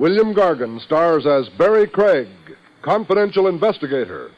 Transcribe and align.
William 0.00 0.32
Gargan 0.32 0.80
stars 0.80 1.26
as 1.26 1.50
Barrie 1.58 1.86
Craig, 1.86 2.28
confidential 2.80 3.48
investigator. 3.48 4.30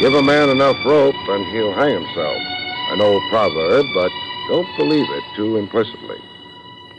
Give 0.00 0.14
a 0.14 0.22
man 0.22 0.50
enough 0.50 0.76
rope 0.84 1.14
and 1.14 1.46
he'll 1.54 1.72
hang 1.72 1.94
himself. 1.94 2.42
An 2.90 3.00
old 3.00 3.22
proverb, 3.30 3.86
but 3.94 4.10
don't 4.48 4.76
believe 4.76 5.08
it 5.08 5.24
too 5.34 5.56
implicitly. 5.56 6.18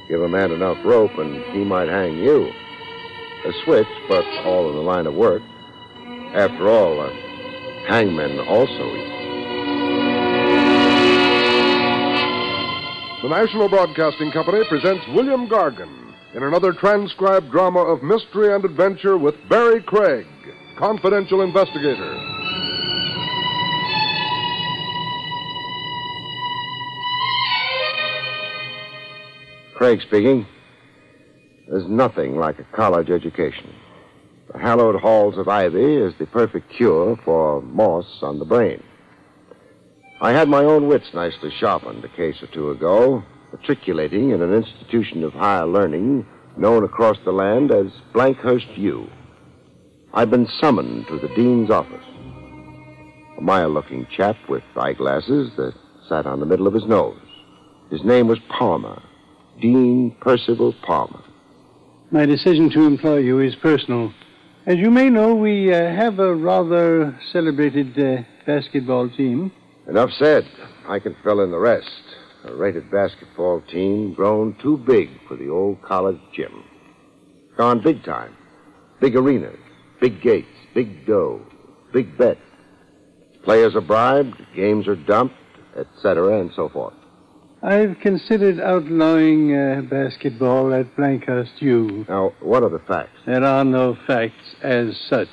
Give 0.07 0.23
a 0.23 0.27
man 0.27 0.51
enough 0.51 0.77
rope 0.83 1.15
and 1.19 1.43
he 1.53 1.63
might 1.63 1.89
hang 1.89 2.17
you. 2.17 2.51
A 3.43 3.51
switch, 3.65 3.87
but 4.07 4.23
all 4.45 4.69
in 4.69 4.75
the 4.75 4.81
line 4.81 5.07
of 5.07 5.15
work. 5.15 5.41
After 6.33 6.69
all, 6.69 6.99
uh, 6.99 7.09
hangmen 7.87 8.39
also 8.39 8.95
eat. 8.95 9.11
The 13.23 13.29
National 13.29 13.67
Broadcasting 13.67 14.31
Company 14.31 14.63
presents 14.69 15.05
William 15.09 15.47
Gargan 15.47 16.13
in 16.33 16.43
another 16.43 16.71
transcribed 16.71 17.51
drama 17.51 17.79
of 17.79 18.03
mystery 18.03 18.53
and 18.53 18.63
adventure 18.63 19.17
with 19.17 19.35
Barrie 19.49 19.81
Craig, 19.81 20.25
confidential 20.77 21.41
investigator. 21.41 22.17
Craig 29.75 30.01
speaking. 30.01 30.45
There's 31.71 31.87
nothing 31.87 32.35
like 32.35 32.59
a 32.59 32.75
college 32.75 33.09
education. 33.09 33.73
The 34.51 34.59
hallowed 34.59 34.99
halls 34.99 35.37
of 35.37 35.47
Ivy 35.47 35.95
is 35.95 36.13
the 36.19 36.25
perfect 36.25 36.69
cure 36.69 37.17
for 37.23 37.61
moss 37.61 38.05
on 38.21 38.39
the 38.39 38.45
brain. 38.45 38.83
I 40.19 40.33
had 40.33 40.49
my 40.49 40.65
own 40.65 40.89
wits 40.89 41.13
nicely 41.13 41.49
sharpened 41.49 42.03
a 42.03 42.09
case 42.09 42.43
or 42.43 42.47
two 42.47 42.71
ago, 42.71 43.23
matriculating 43.53 44.31
in 44.31 44.41
an 44.41 44.53
institution 44.53 45.23
of 45.23 45.31
higher 45.31 45.65
learning 45.65 46.25
known 46.57 46.83
across 46.83 47.15
the 47.23 47.31
land 47.31 47.71
as 47.71 47.85
Blankhurst 48.13 48.77
U. 48.77 49.09
I've 50.13 50.29
been 50.29 50.49
summoned 50.59 51.07
to 51.07 51.19
the 51.19 51.33
dean's 51.35 51.69
office. 51.69 52.03
A 53.37 53.41
mild 53.41 53.73
looking 53.73 54.05
chap 54.13 54.35
with 54.49 54.63
eyeglasses 54.75 55.53
that 55.55 55.73
sat 56.09 56.25
on 56.25 56.41
the 56.41 56.45
middle 56.45 56.67
of 56.67 56.73
his 56.73 56.85
nose. 56.85 57.17
His 57.89 58.03
name 58.03 58.27
was 58.27 58.39
Palmer, 58.49 59.01
Dean 59.61 60.17
Percival 60.19 60.75
Palmer. 60.83 61.23
My 62.13 62.25
decision 62.25 62.69
to 62.71 62.81
employ 62.81 63.19
you 63.19 63.39
is 63.39 63.55
personal. 63.55 64.13
As 64.65 64.75
you 64.77 64.91
may 64.91 65.09
know, 65.09 65.33
we 65.33 65.73
uh, 65.73 65.95
have 65.95 66.19
a 66.19 66.35
rather 66.35 67.17
celebrated 67.31 67.97
uh, 67.97 68.23
basketball 68.45 69.09
team. 69.09 69.49
Enough 69.87 70.11
said. 70.19 70.45
I 70.89 70.99
can 70.99 71.15
fill 71.23 71.39
in 71.39 71.51
the 71.51 71.57
rest. 71.57 71.87
A 72.43 72.53
rated 72.53 72.91
basketball 72.91 73.61
team 73.61 74.13
grown 74.13 74.57
too 74.61 74.77
big 74.79 75.09
for 75.25 75.37
the 75.37 75.47
old 75.47 75.81
college 75.83 76.19
gym. 76.35 76.65
Gone 77.55 77.81
big 77.81 78.03
time. 78.03 78.35
Big 78.99 79.15
arenas, 79.15 79.57
big 80.01 80.21
gates, 80.21 80.49
big 80.73 81.05
dough, 81.05 81.41
big 81.93 82.17
bets. 82.17 82.41
Players 83.43 83.73
are 83.73 83.81
bribed, 83.81 84.35
games 84.53 84.85
are 84.89 84.97
dumped, 84.97 85.35
etc., 85.77 86.41
and 86.41 86.51
so 86.57 86.67
forth. 86.67 86.93
I've 87.63 87.99
considered 87.99 88.59
outlawing 88.59 89.55
uh, 89.55 89.81
basketball 89.81 90.73
at 90.73 90.95
Blankhurst 90.95 91.61
U. 91.61 92.05
Now, 92.09 92.33
what 92.39 92.63
are 92.63 92.69
the 92.69 92.79
facts? 92.79 93.19
There 93.27 93.43
are 93.43 93.63
no 93.63 93.95
facts 94.07 94.55
as 94.63 94.99
such, 95.07 95.29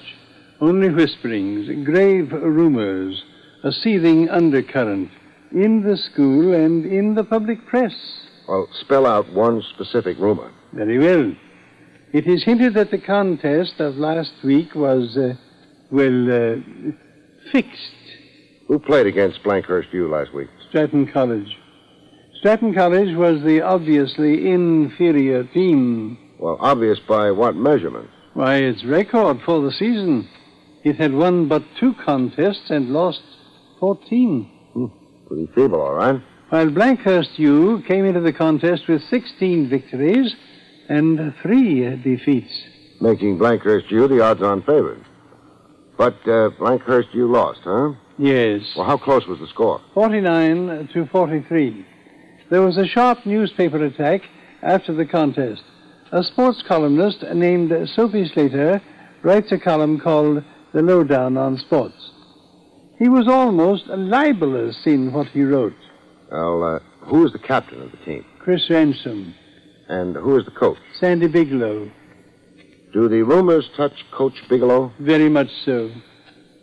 only 0.60 0.90
whisperings, 0.90 1.86
grave 1.86 2.32
rumors, 2.32 3.22
a 3.64 3.72
seething 3.72 4.28
undercurrent 4.28 5.10
in 5.52 5.82
the 5.82 5.96
school 5.96 6.52
and 6.52 6.84
in 6.84 7.14
the 7.14 7.24
public 7.24 7.66
press. 7.66 7.94
Well, 8.46 8.68
spell 8.78 9.06
out 9.06 9.32
one 9.32 9.62
specific 9.74 10.18
rumor. 10.18 10.52
Very 10.74 10.98
well. 10.98 11.34
It 12.12 12.26
is 12.26 12.44
hinted 12.44 12.74
that 12.74 12.90
the 12.90 12.98
contest 12.98 13.80
of 13.80 13.96
last 13.96 14.34
week 14.44 14.74
was, 14.74 15.16
uh, 15.16 15.32
well, 15.90 16.30
uh, 16.30 16.56
fixed. 17.52 17.94
Who 18.66 18.78
played 18.78 19.06
against 19.06 19.42
Blankhurst 19.42 19.90
U 19.94 20.10
last 20.10 20.34
week? 20.34 20.48
Stratton 20.68 21.10
College. 21.10 21.56
Stratton 22.38 22.72
College 22.72 23.16
was 23.16 23.42
the 23.42 23.62
obviously 23.62 24.50
inferior 24.52 25.42
team. 25.42 26.16
Well, 26.38 26.56
obvious 26.60 27.00
by 27.00 27.32
what 27.32 27.56
measurements? 27.56 28.12
Why, 28.34 28.56
its 28.56 28.84
record 28.84 29.40
for 29.44 29.60
the 29.60 29.72
season. 29.72 30.28
It 30.84 30.96
had 30.96 31.12
won 31.12 31.48
but 31.48 31.64
two 31.80 31.94
contests 32.04 32.70
and 32.70 32.90
lost 32.90 33.22
14. 33.80 34.44
Hmm. 34.72 34.86
Pretty 35.26 35.46
feeble, 35.52 35.80
all 35.80 35.94
right. 35.94 36.22
While 36.50 36.70
Blankhurst 36.70 37.38
U 37.38 37.82
came 37.88 38.04
into 38.04 38.20
the 38.20 38.32
contest 38.32 38.86
with 38.88 39.02
16 39.10 39.68
victories 39.68 40.34
and 40.88 41.34
three 41.42 41.80
defeats. 41.96 42.52
Making 43.00 43.38
Blankhurst 43.38 43.90
U 43.90 44.06
the 44.06 44.22
odds 44.22 44.42
on 44.42 44.62
favorite. 44.62 45.02
But 45.96 46.14
uh, 46.28 46.50
Blankhurst 46.50 47.12
U 47.14 47.30
lost, 47.30 47.60
huh? 47.64 47.94
Yes. 48.16 48.62
Well, 48.76 48.86
how 48.86 48.96
close 48.96 49.26
was 49.26 49.40
the 49.40 49.48
score? 49.48 49.80
49 49.94 50.88
to 50.92 51.06
43. 51.06 51.84
There 52.50 52.62
was 52.62 52.78
a 52.78 52.86
sharp 52.86 53.26
newspaper 53.26 53.84
attack 53.84 54.22
after 54.62 54.94
the 54.94 55.04
contest. 55.04 55.62
A 56.12 56.22
sports 56.22 56.62
columnist 56.66 57.22
named 57.34 57.70
Soapy 57.94 58.28
Slater 58.32 58.80
writes 59.22 59.52
a 59.52 59.58
column 59.58 60.00
called 60.00 60.42
The 60.72 60.82
Lowdown 60.82 61.36
on 61.36 61.58
Sports. 61.58 62.12
He 62.98 63.08
was 63.08 63.28
almost 63.28 63.86
libelous 63.86 64.76
in 64.86 65.12
what 65.12 65.28
he 65.28 65.42
wrote. 65.42 65.76
Well, 66.32 66.62
uh, 66.62 66.78
who 67.06 67.26
is 67.26 67.32
the 67.32 67.38
captain 67.38 67.82
of 67.82 67.90
the 67.90 67.98
team? 67.98 68.24
Chris 68.38 68.68
Ransom. 68.70 69.34
And 69.88 70.16
who 70.16 70.38
is 70.38 70.44
the 70.44 70.50
coach? 70.50 70.78
Sandy 70.98 71.28
Bigelow. 71.28 71.90
Do 72.92 73.08
the 73.08 73.22
rumors 73.22 73.68
touch 73.76 73.92
Coach 74.10 74.34
Bigelow? 74.48 74.92
Very 74.98 75.28
much 75.28 75.48
so. 75.64 75.90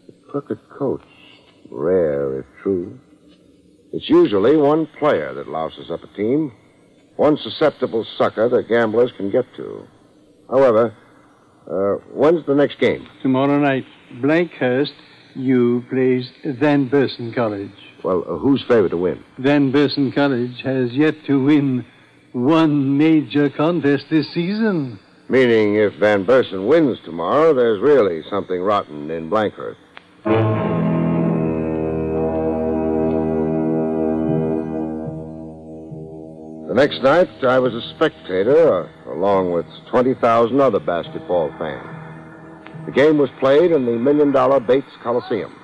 The 0.07 0.13
crooked 0.29 0.59
coach. 0.69 1.01
Rare, 1.69 2.39
if 2.39 2.45
true. 2.63 2.99
It's 3.95 4.09
usually 4.09 4.57
one 4.57 4.87
player 4.99 5.33
that 5.33 5.47
louses 5.47 5.89
up 5.89 6.03
a 6.03 6.17
team, 6.17 6.51
one 7.15 7.37
susceptible 7.37 8.05
sucker 8.17 8.49
that 8.49 8.67
gamblers 8.67 9.13
can 9.15 9.31
get 9.31 9.45
to. 9.55 9.87
However, 10.49 10.93
uh, 11.65 12.03
when's 12.13 12.45
the 12.45 12.55
next 12.55 12.77
game? 12.79 13.07
Tomorrow 13.21 13.57
night. 13.57 13.85
Blankhurst 14.15 14.91
U 15.35 15.85
plays 15.89 16.29
Van 16.43 16.89
Bursen 16.89 17.33
College. 17.33 17.71
Well, 18.03 18.25
uh, 18.27 18.35
who's 18.37 18.61
favored 18.67 18.91
to 18.91 18.97
win? 18.97 19.23
Van 19.37 19.71
Bursen 19.71 20.13
College 20.13 20.61
has 20.63 20.91
yet 20.91 21.15
to 21.27 21.41
win 21.41 21.85
one 22.33 22.97
major 22.97 23.49
contest 23.49 24.07
this 24.09 24.27
season. 24.33 24.99
Meaning, 25.29 25.75
if 25.75 25.93
Van 25.93 26.25
Bursen 26.25 26.67
wins 26.67 26.97
tomorrow, 27.05 27.53
there's 27.53 27.79
really 27.79 28.23
something 28.29 28.61
rotten 28.61 29.09
in 29.09 29.29
Blankhurst. 29.29 29.77
Next 36.75 37.01
night, 37.01 37.29
I 37.43 37.57
was 37.57 37.73
a 37.73 37.81
spectator, 37.95 38.83
uh, 38.83 39.13
along 39.13 39.51
with 39.51 39.65
20,000 39.89 40.59
other 40.59 40.79
basketball 40.79 41.49
fans. 41.57 42.85
The 42.85 42.91
game 42.91 43.17
was 43.17 43.29
played 43.39 43.71
in 43.71 43.85
the 43.85 43.93
Million 43.93 44.31
Dollar 44.31 44.59
Bates 44.59 44.91
Coliseum. 45.01 45.55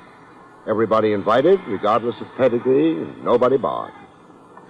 Everybody 0.67 1.11
invited, 1.11 1.59
regardless 1.67 2.15
of 2.21 2.27
pedigree, 2.37 2.95
nobody 3.23 3.57
barred. 3.57 3.93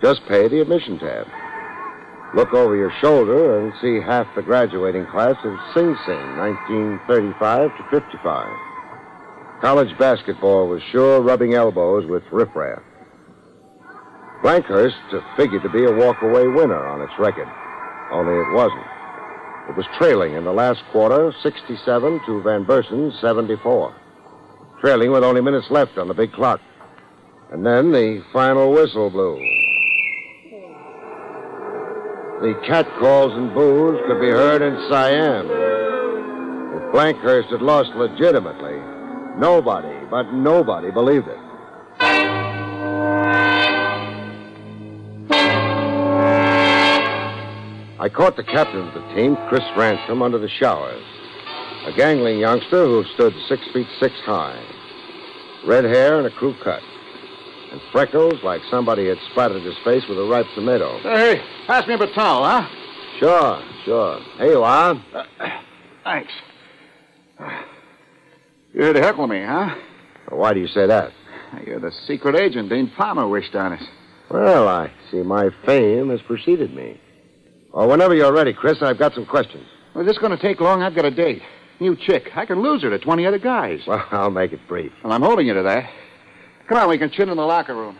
Just 0.01 0.25
pay 0.27 0.47
the 0.47 0.61
admission 0.61 0.97
tab. 0.97 1.27
Look 2.33 2.53
over 2.53 2.75
your 2.75 2.91
shoulder 3.01 3.59
and 3.59 3.73
see 3.81 4.01
half 4.01 4.25
the 4.35 4.41
graduating 4.41 5.05
class 5.05 5.35
of 5.43 5.59
Sing 5.73 5.95
Sing, 6.05 6.37
1935 6.37 7.77
to 7.77 7.83
55. 7.91 8.47
College 9.61 9.95
basketball 9.99 10.67
was 10.67 10.81
sure 10.91 11.21
rubbing 11.21 11.53
elbows 11.53 12.05
with 12.07 12.23
riffraff. 12.31 12.81
Blankhurst 14.41 14.97
figured 15.37 15.61
to 15.61 15.69
be 15.69 15.83
a 15.85 15.91
walkaway 15.91 16.53
winner 16.55 16.87
on 16.87 17.01
its 17.01 17.13
record, 17.19 17.47
only 18.11 18.33
it 18.33 18.53
wasn't. 18.53 18.85
It 19.69 19.77
was 19.77 19.85
trailing 19.99 20.33
in 20.33 20.43
the 20.43 20.51
last 20.51 20.81
quarter, 20.91 21.31
67 21.43 22.21
to 22.25 22.41
Van 22.41 22.63
Bursen's 22.63 23.13
74. 23.21 23.95
Trailing 24.81 25.11
with 25.11 25.23
only 25.23 25.41
minutes 25.41 25.69
left 25.69 25.97
on 25.99 26.07
the 26.07 26.15
big 26.15 26.33
clock. 26.33 26.59
And 27.51 27.63
then 27.63 27.91
the 27.91 28.23
final 28.33 28.71
whistle 28.71 29.11
blew. 29.11 29.37
The 32.41 32.59
catcalls 32.65 33.33
and 33.33 33.53
boos 33.53 33.99
could 34.07 34.19
be 34.19 34.31
heard 34.31 34.63
in 34.63 34.75
Siam. 34.89 35.45
If 36.81 36.91
Blankhurst 36.91 37.51
had 37.51 37.61
lost 37.61 37.91
legitimately, 37.95 38.79
nobody, 39.37 39.93
but 40.09 40.33
nobody 40.33 40.89
believed 40.89 41.27
it. 41.27 41.37
I 48.01 48.09
caught 48.09 48.35
the 48.35 48.43
captain 48.43 48.87
of 48.87 48.95
the 48.95 49.13
team, 49.13 49.37
Chris 49.47 49.63
Ransom, 49.77 50.23
under 50.23 50.39
the 50.39 50.49
showers. 50.49 51.03
A 51.85 51.93
gangling 51.95 52.39
youngster 52.39 52.83
who 52.83 53.05
stood 53.13 53.31
six 53.47 53.61
feet 53.73 53.85
six 53.99 54.15
high. 54.25 54.59
Red 55.67 55.85
hair 55.85 56.17
and 56.17 56.25
a 56.25 56.31
crew 56.31 56.55
cut. 56.63 56.81
And 57.71 57.79
freckles 57.91 58.41
like 58.43 58.63
somebody 58.71 59.07
had 59.07 59.19
splattered 59.29 59.61
his 59.61 59.77
face 59.85 60.03
with 60.09 60.17
a 60.17 60.23
ripe 60.23 60.47
tomato. 60.55 60.97
Hey, 61.03 61.43
pass 61.67 61.85
me 61.87 61.93
a 61.93 62.07
towel, 62.07 62.43
huh? 62.43 62.67
Sure, 63.19 63.63
sure. 63.85 64.19
Here 64.37 64.53
you 64.53 64.63
are. 64.63 64.95
Uh, 65.13 65.23
thanks. 66.03 66.33
You're 68.73 68.85
here 68.85 68.93
to 68.93 69.01
heckle 69.01 69.27
me, 69.27 69.43
huh? 69.43 69.75
Why 70.29 70.55
do 70.55 70.59
you 70.59 70.67
say 70.67 70.87
that? 70.87 71.11
You're 71.67 71.79
the 71.79 71.91
secret 72.07 72.35
agent 72.35 72.69
Dean 72.69 72.89
Palmer 72.97 73.27
wished 73.27 73.53
on 73.53 73.73
us. 73.73 73.83
Well, 74.31 74.67
I 74.67 74.91
see 75.11 75.21
my 75.21 75.51
fame 75.67 76.09
has 76.09 76.21
preceded 76.23 76.73
me. 76.73 76.99
Well, 77.73 77.87
whenever 77.87 78.13
you're 78.13 78.33
ready, 78.33 78.53
Chris, 78.53 78.81
I've 78.81 78.99
got 78.99 79.13
some 79.13 79.25
questions. 79.25 79.65
Well, 79.93 80.03
is 80.03 80.07
this 80.07 80.17
going 80.17 80.35
to 80.35 80.41
take 80.41 80.59
long? 80.59 80.81
I've 80.81 80.95
got 80.95 81.05
a 81.05 81.11
date. 81.11 81.41
New 81.79 81.95
chick. 81.95 82.29
I 82.35 82.45
can 82.45 82.61
lose 82.61 82.83
her 82.83 82.89
to 82.89 82.99
20 82.99 83.25
other 83.25 83.39
guys. 83.39 83.79
Well, 83.87 84.05
I'll 84.11 84.29
make 84.29 84.51
it 84.53 84.59
brief. 84.67 84.91
Well, 85.03 85.13
I'm 85.13 85.21
holding 85.21 85.47
you 85.47 85.53
to 85.53 85.63
that. 85.63 85.89
Come 86.67 86.77
on, 86.77 86.89
we 86.89 86.97
can 86.97 87.11
chin 87.11 87.29
in 87.29 87.37
the 87.37 87.43
locker 87.43 87.75
room. 87.75 87.97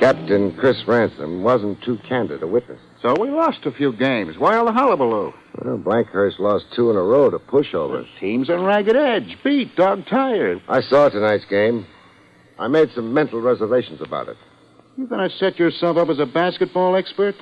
Captain 0.00 0.54
Chris 0.58 0.76
Ransom 0.86 1.42
wasn't 1.42 1.82
too 1.82 1.98
candid 2.06 2.42
a 2.42 2.46
witness. 2.46 2.80
So 3.00 3.14
we 3.18 3.30
lost 3.30 3.64
a 3.64 3.72
few 3.72 3.92
games. 3.92 4.36
Why 4.36 4.56
all 4.56 4.66
the 4.66 4.72
hullabaloo? 4.72 5.32
Well, 5.64 5.78
Blankhurst 5.78 6.38
lost 6.38 6.66
two 6.76 6.90
in 6.90 6.96
a 6.96 7.02
row 7.02 7.30
to 7.30 7.38
pushovers. 7.38 8.06
The 8.14 8.20
team's 8.20 8.50
on 8.50 8.64
ragged 8.64 8.96
edge. 8.96 9.38
Beat, 9.42 9.74
dog 9.76 10.04
tired. 10.06 10.60
I 10.68 10.82
saw 10.82 11.08
tonight's 11.08 11.46
game. 11.46 11.86
I 12.58 12.68
made 12.68 12.90
some 12.94 13.12
mental 13.12 13.40
reservations 13.40 14.00
about 14.00 14.28
it. 14.28 14.36
You're 14.96 15.08
gonna 15.08 15.30
set 15.30 15.58
yourself 15.58 15.96
up 15.96 16.08
as 16.08 16.18
a 16.18 16.26
basketball 16.26 16.96
expert? 16.96 17.34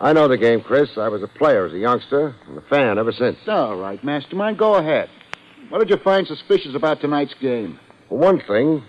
I 0.00 0.12
know 0.12 0.28
the 0.28 0.36
game, 0.36 0.60
Chris. 0.60 0.90
I 0.96 1.08
was 1.08 1.22
a 1.22 1.28
player 1.28 1.66
as 1.66 1.72
a 1.72 1.78
youngster 1.78 2.34
and 2.46 2.58
a 2.58 2.60
fan 2.62 2.98
ever 2.98 3.12
since. 3.12 3.38
All 3.48 3.76
right, 3.76 4.02
Mastermind, 4.04 4.58
go 4.58 4.74
ahead. 4.74 5.08
What 5.70 5.80
did 5.80 5.90
you 5.90 5.96
find 6.04 6.26
suspicious 6.26 6.74
about 6.74 7.00
tonight's 7.00 7.34
game? 7.40 7.78
For 8.08 8.18
one 8.18 8.40
thing, 8.46 8.82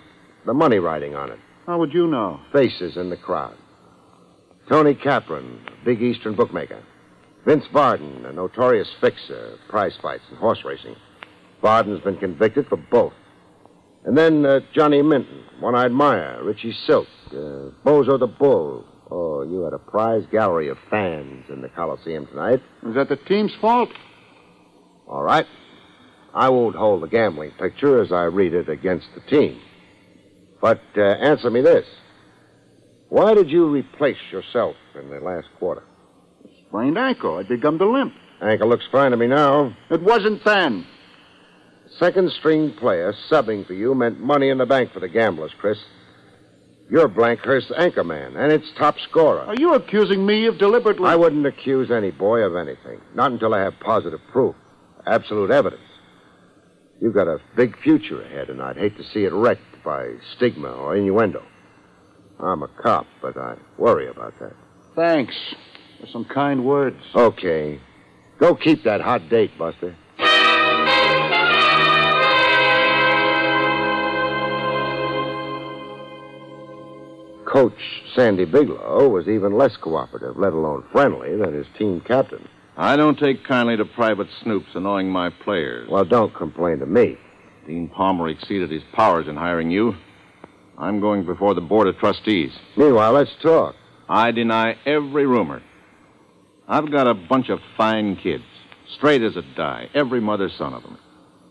the 0.46 0.54
money 0.54 0.78
riding 0.78 1.14
on 1.14 1.30
it. 1.30 1.38
How 1.66 1.78
would 1.78 1.92
you 1.92 2.06
know? 2.06 2.40
Faces 2.52 2.96
in 2.96 3.10
the 3.10 3.16
crowd. 3.16 3.56
Tony 4.68 4.94
Capron, 4.94 5.60
a 5.66 5.84
big 5.84 6.00
Eastern 6.00 6.34
bookmaker. 6.34 6.82
Vince 7.44 7.64
Varden, 7.72 8.24
a 8.26 8.32
notorious 8.32 8.88
fixer, 9.00 9.58
prize 9.68 9.96
fights 10.00 10.22
and 10.30 10.38
horse 10.38 10.60
racing. 10.64 10.94
Varden's 11.60 12.00
been 12.02 12.18
convicted 12.18 12.66
for 12.68 12.76
both. 12.76 13.12
And 14.04 14.16
then 14.16 14.46
uh, 14.46 14.60
Johnny 14.72 15.02
Minton, 15.02 15.44
One 15.60 15.74
Eyed 15.74 15.92
Meyer, 15.92 16.42
Richie 16.42 16.74
Silk, 16.86 17.06
uh, 17.28 17.70
Bozo 17.84 18.18
the 18.18 18.26
Bull. 18.26 18.84
Oh, 19.10 19.42
you 19.42 19.62
had 19.62 19.72
a 19.72 19.78
prize 19.78 20.24
gallery 20.30 20.68
of 20.68 20.78
fans 20.88 21.44
in 21.48 21.62
the 21.62 21.68
Coliseum 21.68 22.26
tonight. 22.26 22.62
Is 22.86 22.94
that 22.94 23.08
the 23.08 23.16
team's 23.16 23.52
fault? 23.60 23.90
All 25.06 25.22
right. 25.22 25.46
I 26.32 26.48
won't 26.48 26.76
hold 26.76 27.02
the 27.02 27.08
gambling 27.08 27.50
picture 27.52 28.00
as 28.00 28.12
I 28.12 28.24
read 28.24 28.54
it 28.54 28.68
against 28.68 29.08
the 29.14 29.20
team. 29.22 29.60
But 30.60 30.80
uh, 30.96 31.00
answer 31.02 31.50
me 31.50 31.60
this. 31.60 31.86
Why 33.08 33.34
did 33.34 33.50
you 33.50 33.68
replace 33.68 34.20
yourself 34.30 34.76
in 34.94 35.10
the 35.10 35.18
last 35.18 35.48
quarter? 35.58 35.82
Sprained 36.68 36.96
ankle. 36.96 37.38
I'd 37.38 37.48
begun 37.48 37.78
to 37.78 37.90
limp. 37.90 38.14
Ankle 38.40 38.68
looks 38.68 38.86
fine 38.92 39.10
to 39.10 39.16
me 39.16 39.26
now. 39.26 39.76
It 39.90 40.00
wasn't 40.00 40.44
then. 40.44 40.86
Second 42.00 42.32
string 42.32 42.72
player 42.72 43.14
subbing 43.30 43.66
for 43.66 43.74
you 43.74 43.94
meant 43.94 44.18
money 44.20 44.48
in 44.48 44.56
the 44.56 44.64
bank 44.64 44.90
for 44.90 45.00
the 45.00 45.08
gamblers, 45.08 45.52
Chris. 45.58 45.76
You're 46.90 47.08
Blankhurst's 47.08 47.72
anchor 47.76 48.02
man, 48.02 48.36
and 48.36 48.50
it's 48.50 48.72
top 48.78 48.96
scorer. 49.10 49.42
Are 49.42 49.54
you 49.54 49.74
accusing 49.74 50.24
me 50.24 50.46
of 50.46 50.56
deliberately? 50.56 51.06
I 51.06 51.16
wouldn't 51.16 51.46
accuse 51.46 51.90
any 51.90 52.10
boy 52.10 52.40
of 52.40 52.56
anything. 52.56 53.02
Not 53.14 53.32
until 53.32 53.52
I 53.52 53.60
have 53.60 53.78
positive 53.80 54.20
proof, 54.32 54.56
absolute 55.06 55.50
evidence. 55.50 55.82
You've 57.02 57.14
got 57.14 57.28
a 57.28 57.38
big 57.54 57.78
future 57.82 58.22
ahead, 58.22 58.48
and 58.48 58.62
I'd 58.62 58.78
hate 58.78 58.96
to 58.96 59.04
see 59.04 59.24
it 59.24 59.32
wrecked 59.34 59.84
by 59.84 60.14
stigma 60.36 60.72
or 60.72 60.96
innuendo. 60.96 61.44
I'm 62.40 62.62
a 62.62 62.68
cop, 62.68 63.06
but 63.20 63.36
I 63.36 63.56
worry 63.76 64.08
about 64.08 64.38
that. 64.40 64.54
Thanks 64.96 65.34
for 66.00 66.06
some 66.06 66.24
kind 66.24 66.64
words. 66.64 66.96
Okay. 67.14 67.78
Go 68.38 68.54
keep 68.54 68.84
that 68.84 69.02
hot 69.02 69.28
date, 69.28 69.56
Buster. 69.58 69.94
Coach 77.50 78.02
Sandy 78.14 78.44
Bigelow 78.44 79.08
was 79.08 79.26
even 79.26 79.58
less 79.58 79.76
cooperative, 79.76 80.36
let 80.36 80.52
alone 80.52 80.84
friendly, 80.92 81.36
than 81.36 81.52
his 81.52 81.66
team 81.76 82.00
captain. 82.00 82.48
I 82.76 82.96
don't 82.96 83.18
take 83.18 83.44
kindly 83.44 83.76
to 83.76 83.84
private 83.84 84.28
snoops 84.44 84.74
annoying 84.74 85.10
my 85.10 85.30
players. 85.30 85.88
Well, 85.90 86.04
don't 86.04 86.34
complain 86.34 86.78
to 86.78 86.86
me. 86.86 87.18
Dean 87.66 87.88
Palmer 87.88 88.28
exceeded 88.28 88.70
his 88.70 88.84
powers 88.92 89.26
in 89.26 89.34
hiring 89.34 89.70
you. 89.70 89.96
I'm 90.78 91.00
going 91.00 91.26
before 91.26 91.54
the 91.54 91.60
Board 91.60 91.88
of 91.88 91.98
Trustees. 91.98 92.52
Meanwhile, 92.76 93.12
let's 93.12 93.34
talk. 93.42 93.74
I 94.08 94.30
deny 94.30 94.76
every 94.86 95.26
rumor. 95.26 95.60
I've 96.68 96.90
got 96.90 97.08
a 97.08 97.14
bunch 97.14 97.48
of 97.48 97.58
fine 97.76 98.16
kids, 98.16 98.44
straight 98.96 99.22
as 99.22 99.36
a 99.36 99.42
die, 99.56 99.90
every 99.92 100.20
mother's 100.20 100.56
son 100.56 100.72
of 100.72 100.84
them. 100.84 100.98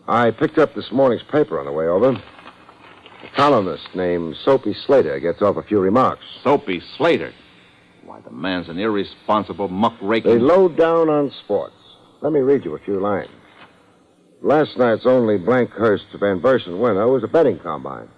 I 0.08 0.30
picked 0.30 0.58
up 0.58 0.74
this 0.74 0.90
morning's 0.90 1.22
paper 1.30 1.60
on 1.60 1.66
the 1.66 1.72
way 1.72 1.86
over. 1.86 2.20
A 3.22 3.36
columnist 3.36 3.88
named 3.94 4.36
Soapy 4.44 4.74
Slater 4.86 5.20
gets 5.20 5.42
off 5.42 5.56
a 5.56 5.62
few 5.62 5.80
remarks. 5.80 6.24
Soapy 6.42 6.80
Slater? 6.96 7.32
Why, 8.04 8.20
the 8.20 8.30
man's 8.30 8.68
an 8.68 8.78
irresponsible, 8.78 9.68
muckraking. 9.68 10.30
They 10.30 10.38
load 10.38 10.76
down 10.76 11.08
on 11.08 11.30
sports. 11.44 11.74
Let 12.22 12.32
me 12.32 12.40
read 12.40 12.64
you 12.64 12.74
a 12.74 12.78
few 12.80 12.98
lines. 12.98 13.28
Last 14.42 14.78
night's 14.78 15.04
only 15.04 15.36
blank 15.36 15.70
Blankhurst 15.70 16.18
Van 16.18 16.40
Bursen 16.40 16.78
winner 16.78 17.06
was 17.08 17.22
a 17.22 17.28
betting 17.28 17.58
combine. 17.58 18.08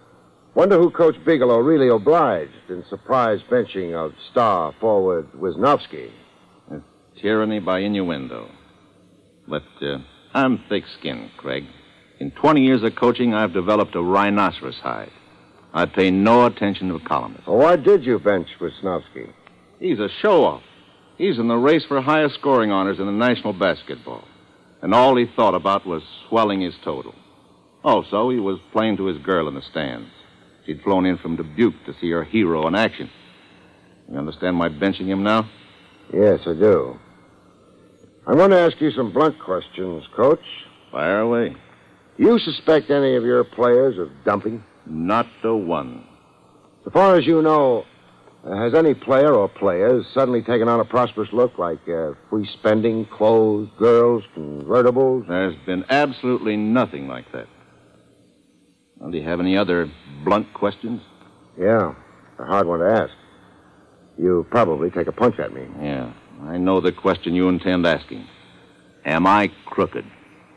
Wonder 0.55 0.79
who 0.79 0.91
Coach 0.91 1.17
Bigelow 1.25 1.59
really 1.59 1.89
obliged 1.89 2.69
in 2.69 2.85
surprise 2.89 3.41
benching 3.51 3.95
of 3.95 4.13
star 4.31 4.73
forward 4.81 5.33
Wisnowski. 5.33 6.11
Tyranny 7.21 7.59
by 7.59 7.81
innuendo. 7.81 8.49
But 9.49 9.65
uh, 9.81 9.99
I'm 10.35 10.63
thick 10.69 10.85
skinned, 10.99 11.31
Craig. 11.37 11.65
In 12.23 12.31
20 12.31 12.65
years 12.65 12.85
of 12.85 12.95
coaching, 12.95 13.35
I've 13.35 13.53
developed 13.53 13.97
a 13.97 14.01
rhinoceros 14.01 14.79
hide. 14.79 15.11
I 15.75 15.87
pay 15.87 16.13
no 16.13 16.47
attention 16.47 16.89
to 16.91 17.01
columnists. 17.01 17.49
Well, 17.49 17.59
why 17.59 17.75
did 17.75 18.05
you 18.05 18.21
bench 18.21 18.47
Wisnowski? 18.61 19.33
He's 19.81 19.99
a 19.99 20.09
show 20.21 20.45
off. 20.45 20.63
He's 21.19 21.41
in 21.41 21.49
the 21.49 21.57
race 21.57 21.85
for 21.85 22.01
highest 22.01 22.37
scoring 22.37 22.71
honors 22.71 23.01
in 23.01 23.07
the 23.07 23.11
National 23.11 23.53
Basketball. 23.53 24.23
And 24.83 24.95
all 24.95 25.17
he 25.17 25.27
thought 25.35 25.57
about 25.57 25.85
was 25.85 26.05
swelling 26.29 26.61
his 26.61 26.77
total. 26.85 27.13
Also, 27.83 28.31
he 28.31 28.39
was 28.39 28.61
playing 28.71 28.99
to 28.99 29.07
his 29.07 29.19
girl 29.19 29.49
in 29.49 29.57
the 29.57 29.63
stands. 29.73 30.09
She'd 30.65 30.81
flown 30.83 31.07
in 31.07 31.19
from 31.19 31.35
Dubuque 31.35 31.85
to 31.87 31.95
see 32.01 32.11
her 32.13 32.23
hero 32.23 32.69
in 32.69 32.77
action. 32.77 33.11
You 34.09 34.17
understand 34.17 34.55
my 34.55 34.69
benching 34.69 35.07
him 35.07 35.25
now? 35.25 35.51
Yes, 36.15 36.39
I 36.47 36.53
do. 36.53 37.01
I 38.29 38.35
want 38.35 38.53
to 38.53 38.61
ask 38.61 38.81
you 38.81 38.93
some 38.93 39.13
blunt 39.13 39.41
questions, 39.41 40.05
Coach. 40.15 40.45
Fire 40.93 41.19
away. 41.19 41.57
You 42.17 42.39
suspect 42.39 42.91
any 42.91 43.17
of 43.17 43.25
your 43.25 43.45
players 43.45 43.99
of 43.99 44.11
dumping? 44.25 44.63
Not 44.87 45.27
a 45.45 45.55
one. 45.55 46.05
So 46.85 46.91
far 46.91 47.17
as 47.17 47.27
you 47.27 47.43
know, 47.43 47.85
uh, 48.45 48.57
has 48.57 48.75
any 48.75 48.95
player 48.95 49.33
or 49.33 49.49
players 49.49 50.05
suddenly 50.13 50.43
taken 50.43 50.69
on 50.69 50.81
a 50.81 50.85
prosperous 50.85 51.29
look, 51.33 51.59
like 51.59 51.79
uh, 51.89 52.13
free 52.29 52.49
spending, 52.59 53.07
clothes, 53.07 53.69
girls, 53.79 54.25
convertibles? 54.37 55.29
There's 55.29 55.57
been 55.65 55.85
absolutely 55.89 56.57
nothing 56.57 57.09
like 57.09 57.31
that. 57.33 57.47
Well, 58.99 59.11
do 59.11 59.19
you 59.19 59.25
have 59.25 59.41
any 59.41 59.57
other 59.57 59.91
blunt 60.25 60.53
questions? 60.55 61.01
Yeah, 61.59 61.95
a 62.39 62.45
hard 62.45 62.67
one 62.67 62.81
to 62.81 62.87
ask. 62.87 63.13
You 64.19 64.47
probably 64.51 64.91
take 64.91 65.07
a 65.07 65.13
punch 65.13 65.39
at 65.39 65.55
me. 65.55 65.67
Yeah, 65.81 66.13
I 66.43 66.59
know 66.59 66.81
the 66.81 66.93
question 66.93 67.35
you 67.35 67.49
intend 67.49 67.87
asking. 67.87 68.27
Am 69.05 69.27
I 69.27 69.51
crooked? 69.67 70.05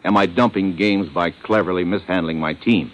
Am 0.06 0.16
I 0.16 0.28
dumping 0.28 0.76
games 0.76 1.10
by 1.10 1.32
cleverly 1.32 1.84
mishandling 1.84 2.40
my 2.40 2.54
team? 2.54 2.94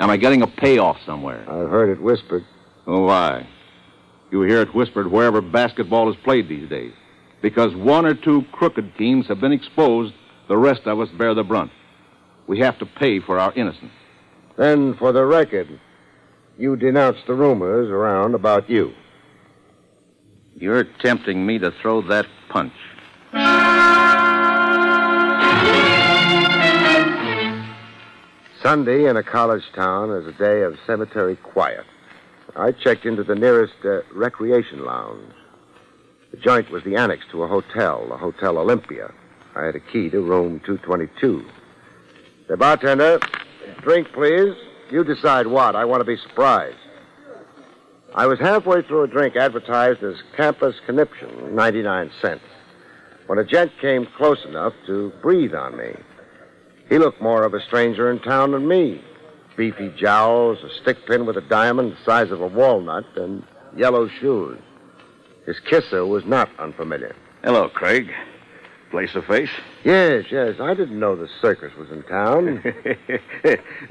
Am 0.00 0.10
I 0.10 0.16
getting 0.16 0.42
a 0.42 0.48
payoff 0.48 0.96
somewhere? 1.06 1.42
I've 1.42 1.70
heard 1.70 1.88
it 1.88 2.02
whispered. 2.02 2.44
Oh, 2.84 3.04
why? 3.04 3.46
You 4.32 4.42
hear 4.42 4.60
it 4.60 4.74
whispered 4.74 5.08
wherever 5.08 5.40
basketball 5.40 6.10
is 6.10 6.16
played 6.24 6.48
these 6.48 6.68
days. 6.68 6.92
Because 7.42 7.76
one 7.76 8.04
or 8.06 8.14
two 8.14 8.42
crooked 8.50 8.96
teams 8.98 9.28
have 9.28 9.40
been 9.40 9.52
exposed, 9.52 10.14
the 10.48 10.56
rest 10.56 10.82
of 10.86 10.98
us 10.98 11.08
bear 11.10 11.32
the 11.32 11.44
brunt. 11.44 11.70
We 12.48 12.58
have 12.58 12.76
to 12.80 12.86
pay 12.86 13.20
for 13.20 13.38
our 13.38 13.52
innocence. 13.52 13.92
Then, 14.56 14.94
for 14.94 15.12
the 15.12 15.24
record, 15.24 15.78
you 16.58 16.74
denounce 16.74 17.18
the 17.28 17.34
rumors 17.34 17.88
around 17.88 18.34
about 18.34 18.68
you. 18.68 18.92
You're 20.56 20.84
tempting 20.84 21.46
me 21.46 21.60
to 21.60 21.70
throw 21.80 22.02
that 22.08 22.26
punch. 22.48 22.74
Sunday 28.62 29.06
in 29.06 29.16
a 29.16 29.24
college 29.24 29.64
town 29.74 30.12
is 30.12 30.24
a 30.24 30.38
day 30.38 30.62
of 30.62 30.78
cemetery 30.86 31.34
quiet. 31.34 31.84
I 32.54 32.70
checked 32.70 33.04
into 33.04 33.24
the 33.24 33.34
nearest 33.34 33.74
uh, 33.84 34.02
recreation 34.14 34.84
lounge. 34.84 35.32
The 36.30 36.36
joint 36.36 36.70
was 36.70 36.84
the 36.84 36.94
annex 36.94 37.24
to 37.32 37.42
a 37.42 37.48
hotel, 37.48 38.06
the 38.08 38.16
Hotel 38.16 38.58
Olympia. 38.58 39.12
I 39.56 39.64
had 39.64 39.74
a 39.74 39.80
key 39.80 40.10
to 40.10 40.20
room 40.20 40.60
222. 40.64 41.44
The 42.48 42.56
bartender, 42.56 43.18
drink, 43.80 44.12
please. 44.12 44.54
You 44.92 45.02
decide 45.02 45.48
what. 45.48 45.74
I 45.74 45.84
want 45.84 46.00
to 46.00 46.04
be 46.04 46.16
surprised. 46.16 46.76
I 48.14 48.26
was 48.26 48.38
halfway 48.38 48.82
through 48.82 49.02
a 49.02 49.08
drink 49.08 49.34
advertised 49.34 50.04
as 50.04 50.14
Campus 50.36 50.76
Conniption, 50.86 51.56
99 51.56 52.12
cents, 52.20 52.44
when 53.26 53.40
a 53.40 53.44
gent 53.44 53.72
came 53.80 54.06
close 54.16 54.44
enough 54.44 54.74
to 54.86 55.12
breathe 55.20 55.52
on 55.52 55.76
me. 55.76 55.96
He 56.88 56.98
looked 56.98 57.22
more 57.22 57.44
of 57.44 57.54
a 57.54 57.60
stranger 57.60 58.10
in 58.10 58.18
town 58.20 58.52
than 58.52 58.68
me. 58.68 59.02
Beefy 59.56 59.92
jowls, 59.98 60.58
a 60.62 60.70
stick 60.82 61.06
pin 61.06 61.26
with 61.26 61.36
a 61.36 61.42
diamond 61.42 61.92
the 61.92 62.04
size 62.04 62.30
of 62.30 62.40
a 62.40 62.46
walnut, 62.46 63.04
and 63.16 63.42
yellow 63.76 64.08
shoes. 64.08 64.58
His 65.46 65.58
kisser 65.60 66.06
was 66.06 66.24
not 66.24 66.48
unfamiliar. 66.58 67.14
Hello, 67.42 67.68
Craig. 67.68 68.10
Place 68.90 69.12
the 69.14 69.22
face? 69.22 69.50
Yes, 69.84 70.26
yes. 70.30 70.60
I 70.60 70.74
didn't 70.74 71.00
know 71.00 71.16
the 71.16 71.28
circus 71.40 71.72
was 71.76 71.90
in 71.90 72.02
town. 72.04 72.62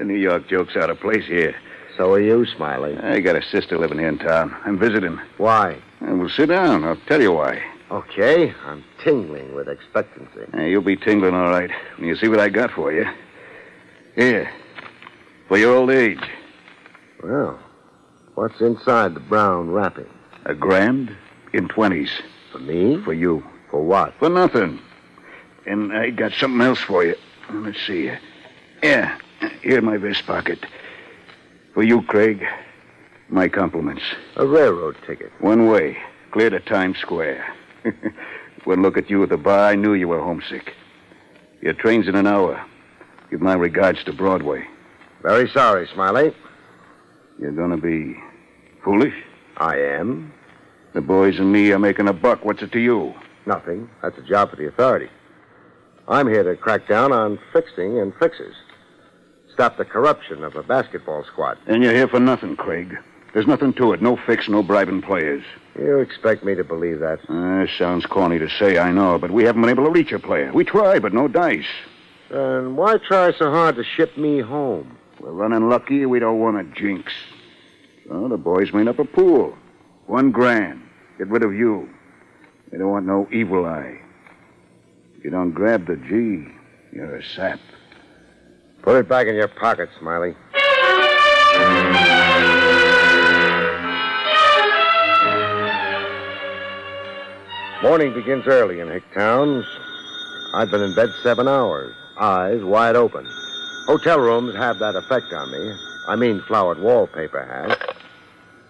New 0.00 0.14
York 0.14 0.48
joke's 0.48 0.76
out 0.76 0.90
of 0.90 1.00
place 1.00 1.26
here. 1.26 1.54
so 1.96 2.12
are 2.12 2.20
you, 2.20 2.46
Smiley. 2.46 2.96
I 2.98 3.20
got 3.20 3.36
a 3.36 3.42
sister 3.42 3.78
living 3.78 3.98
here 3.98 4.08
in 4.08 4.18
town. 4.18 4.56
I'm 4.64 4.78
visiting. 4.78 5.18
Why? 5.38 5.76
And 6.00 6.20
we'll 6.20 6.30
sit 6.30 6.48
down. 6.48 6.84
I'll 6.84 6.96
tell 7.08 7.20
you 7.20 7.32
why. 7.32 7.60
Okay, 7.92 8.54
I'm 8.64 8.82
tingling 9.04 9.54
with 9.54 9.68
expectancy. 9.68 10.50
Uh, 10.54 10.62
you'll 10.62 10.80
be 10.80 10.96
tingling 10.96 11.34
all 11.34 11.50
right 11.50 11.70
when 11.98 12.08
you 12.08 12.16
see 12.16 12.26
what 12.26 12.40
I 12.40 12.48
got 12.48 12.70
for 12.70 12.90
you. 12.90 13.04
Here. 14.14 14.50
For 15.46 15.58
your 15.58 15.76
old 15.76 15.90
age. 15.90 16.22
Well, 17.22 17.58
what's 18.34 18.58
inside 18.62 19.12
the 19.12 19.20
brown 19.20 19.68
wrapping? 19.68 20.08
A 20.46 20.54
grand 20.54 21.14
in 21.52 21.68
20s. 21.68 22.08
For 22.50 22.60
me? 22.60 22.96
For 23.04 23.12
you. 23.12 23.44
For 23.70 23.84
what? 23.84 24.14
For 24.18 24.30
nothing. 24.30 24.80
And 25.66 25.92
I 25.92 26.08
got 26.08 26.32
something 26.32 26.62
else 26.62 26.80
for 26.80 27.04
you. 27.04 27.16
Let's 27.50 27.86
see. 27.86 28.10
Yeah, 28.82 29.18
here 29.60 29.78
in 29.78 29.84
my 29.84 29.98
vest 29.98 30.24
pocket. 30.24 30.64
For 31.74 31.82
you, 31.82 32.00
Craig, 32.04 32.42
my 33.28 33.48
compliments. 33.48 34.02
A 34.36 34.46
railroad 34.46 34.96
ticket. 35.06 35.30
One 35.40 35.68
way, 35.68 35.98
clear 36.30 36.48
to 36.48 36.58
Times 36.58 36.96
Square. 36.96 37.44
One 38.64 38.82
look 38.82 38.96
at 38.96 39.10
you 39.10 39.22
at 39.22 39.28
the 39.28 39.36
bar, 39.36 39.70
I 39.70 39.74
knew 39.74 39.94
you 39.94 40.08
were 40.08 40.20
homesick. 40.20 40.74
Your 41.60 41.74
train's 41.74 42.08
in 42.08 42.14
an 42.14 42.26
hour. 42.26 42.64
Give 43.30 43.40
my 43.40 43.54
regards 43.54 44.02
to 44.04 44.12
Broadway. 44.12 44.66
Very 45.22 45.48
sorry, 45.50 45.88
Smiley. 45.92 46.34
You're 47.38 47.52
gonna 47.52 47.76
be 47.76 48.16
foolish? 48.84 49.14
I 49.56 49.78
am. 49.78 50.32
The 50.94 51.00
boys 51.00 51.38
and 51.38 51.52
me 51.52 51.72
are 51.72 51.78
making 51.78 52.08
a 52.08 52.12
buck. 52.12 52.44
What's 52.44 52.62
it 52.62 52.72
to 52.72 52.80
you? 52.80 53.14
Nothing. 53.46 53.88
That's 54.02 54.18
a 54.18 54.22
job 54.22 54.50
for 54.50 54.56
the 54.56 54.68
authority. 54.68 55.08
I'm 56.08 56.28
here 56.28 56.42
to 56.42 56.56
crack 56.56 56.88
down 56.88 57.12
on 57.12 57.38
fixing 57.52 57.98
and 57.98 58.12
fixers. 58.18 58.54
Stop 59.54 59.76
the 59.76 59.84
corruption 59.84 60.44
of 60.44 60.56
a 60.56 60.62
basketball 60.62 61.24
squad. 61.24 61.58
And 61.66 61.82
you're 61.82 61.94
here 61.94 62.08
for 62.08 62.20
nothing, 62.20 62.56
Craig. 62.56 62.96
There's 63.32 63.46
nothing 63.46 63.72
to 63.74 63.92
it. 63.92 64.02
No 64.02 64.16
fix, 64.16 64.48
no 64.48 64.62
bribing 64.62 65.00
players. 65.02 65.42
You 65.78 66.00
expect 66.00 66.44
me 66.44 66.54
to 66.54 66.64
believe 66.64 67.00
that? 67.00 67.18
Uh, 67.30 67.66
sounds 67.78 68.04
corny 68.04 68.38
to 68.38 68.48
say, 68.48 68.78
I 68.78 68.92
know, 68.92 69.18
but 69.18 69.30
we 69.30 69.44
haven't 69.44 69.62
been 69.62 69.70
able 69.70 69.84
to 69.84 69.90
reach 69.90 70.12
a 70.12 70.18
player. 70.18 70.52
We 70.52 70.64
try, 70.64 70.98
but 70.98 71.14
no 71.14 71.28
dice. 71.28 71.64
Then 72.30 72.76
why 72.76 72.98
try 72.98 73.32
so 73.38 73.50
hard 73.50 73.76
to 73.76 73.84
ship 73.84 74.16
me 74.18 74.40
home? 74.40 74.98
We're 75.20 75.32
running 75.32 75.68
lucky. 75.68 76.04
We 76.04 76.18
don't 76.18 76.40
want 76.40 76.56
to 76.74 76.80
jinx. 76.80 77.12
So 78.08 78.28
the 78.28 78.36
boys 78.36 78.72
made 78.72 78.88
up 78.88 78.98
a 78.98 79.04
pool. 79.04 79.56
One 80.06 80.30
grand. 80.30 80.82
Get 81.16 81.28
rid 81.28 81.42
of 81.42 81.54
you. 81.54 81.88
They 82.70 82.78
don't 82.78 82.90
want 82.90 83.06
no 83.06 83.28
evil 83.32 83.64
eye. 83.64 83.98
If 85.16 85.24
you 85.24 85.30
don't 85.30 85.52
grab 85.52 85.86
the 85.86 85.96
G, 85.96 86.46
you're 86.92 87.16
a 87.16 87.24
sap. 87.24 87.60
Put 88.82 88.96
it 88.96 89.08
back 89.08 89.26
in 89.26 89.36
your 89.36 89.48
pocket, 89.48 89.88
Smiley. 89.98 90.34
Morning 97.82 98.14
begins 98.14 98.44
early 98.46 98.78
in 98.78 98.86
Hicktowns. 98.86 99.64
I've 100.54 100.70
been 100.70 100.82
in 100.82 100.94
bed 100.94 101.08
seven 101.24 101.48
hours, 101.48 101.92
eyes 102.16 102.62
wide 102.62 102.94
open. 102.94 103.26
Hotel 103.86 104.20
rooms 104.20 104.54
have 104.54 104.78
that 104.78 104.94
effect 104.94 105.32
on 105.32 105.50
me. 105.50 105.74
I 106.06 106.14
mean, 106.14 106.44
flowered 106.46 106.78
wallpaper 106.78 107.42
has. 107.42 107.76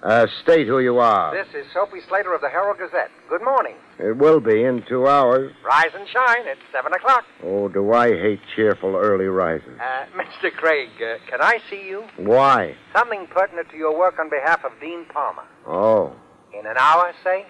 Uh, 0.02 0.26
state 0.42 0.66
who 0.66 0.78
you 0.78 0.96
are. 0.96 1.34
This 1.34 1.54
is 1.54 1.70
Soapy 1.74 1.98
Slater 2.08 2.34
of 2.34 2.40
the 2.40 2.48
Herald 2.48 2.78
Gazette. 2.78 3.10
Good 3.28 3.44
morning. 3.44 3.74
It 3.98 4.16
will 4.16 4.40
be 4.40 4.64
in 4.64 4.82
two 4.88 5.06
hours. 5.06 5.52
Rise 5.62 5.92
and 5.94 6.08
shine. 6.08 6.46
It's 6.46 6.60
7 6.72 6.90
o'clock. 6.94 7.24
Oh, 7.44 7.68
do 7.68 7.92
I 7.92 8.08
hate 8.18 8.40
cheerful 8.56 8.96
early 8.96 9.26
rises. 9.26 9.78
Uh, 9.78 10.06
Mr. 10.16 10.50
Craig, 10.50 10.88
uh, 11.02 11.18
can 11.28 11.42
I 11.42 11.58
see 11.68 11.86
you? 11.86 12.04
Why? 12.16 12.76
Something 12.94 13.26
pertinent 13.26 13.68
to 13.72 13.76
your 13.76 13.96
work 13.96 14.18
on 14.18 14.30
behalf 14.30 14.64
of 14.64 14.72
Dean 14.80 15.04
Palmer. 15.12 15.44
Oh. 15.66 16.16
In 16.58 16.66
an 16.66 16.76
hour, 16.78 17.12
say? 17.22 17.44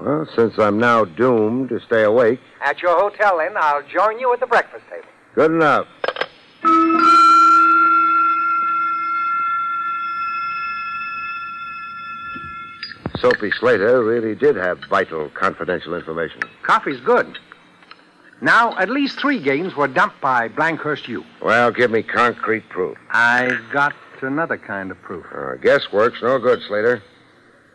Well, 0.00 0.26
since 0.34 0.58
I'm 0.58 0.78
now 0.78 1.04
doomed 1.04 1.68
to 1.70 1.80
stay 1.80 2.04
awake, 2.04 2.40
At 2.62 2.80
your 2.80 2.98
hotel, 2.98 3.38
then, 3.38 3.52
I'll 3.56 3.82
join 3.82 4.18
you 4.18 4.32
at 4.32 4.40
the 4.40 4.46
breakfast 4.46 4.84
table. 4.90 5.06
good 5.34 5.50
enough. 5.52 5.86
Soapy 13.18 13.50
Slater 13.58 14.02
really 14.02 14.34
did 14.34 14.56
have 14.56 14.78
vital 14.88 15.28
confidential 15.30 15.94
information. 15.94 16.40
Coffee's 16.62 17.00
good. 17.00 17.38
Now, 18.40 18.78
at 18.78 18.88
least 18.88 19.18
three 19.20 19.38
games 19.42 19.76
were 19.76 19.88
dumped 19.88 20.20
by 20.22 20.48
Blankhurst 20.48 21.06
U. 21.08 21.24
Well, 21.42 21.70
give 21.70 21.90
me 21.90 22.02
concrete 22.02 22.66
proof. 22.70 22.96
I've 23.10 23.60
got 23.72 23.94
another 24.22 24.56
kind 24.56 24.90
of 24.90 25.00
proof. 25.02 25.26
Uh, 25.34 25.56
guesswork's 25.56 26.22
no 26.22 26.38
good, 26.38 26.60
Slater. 26.66 27.02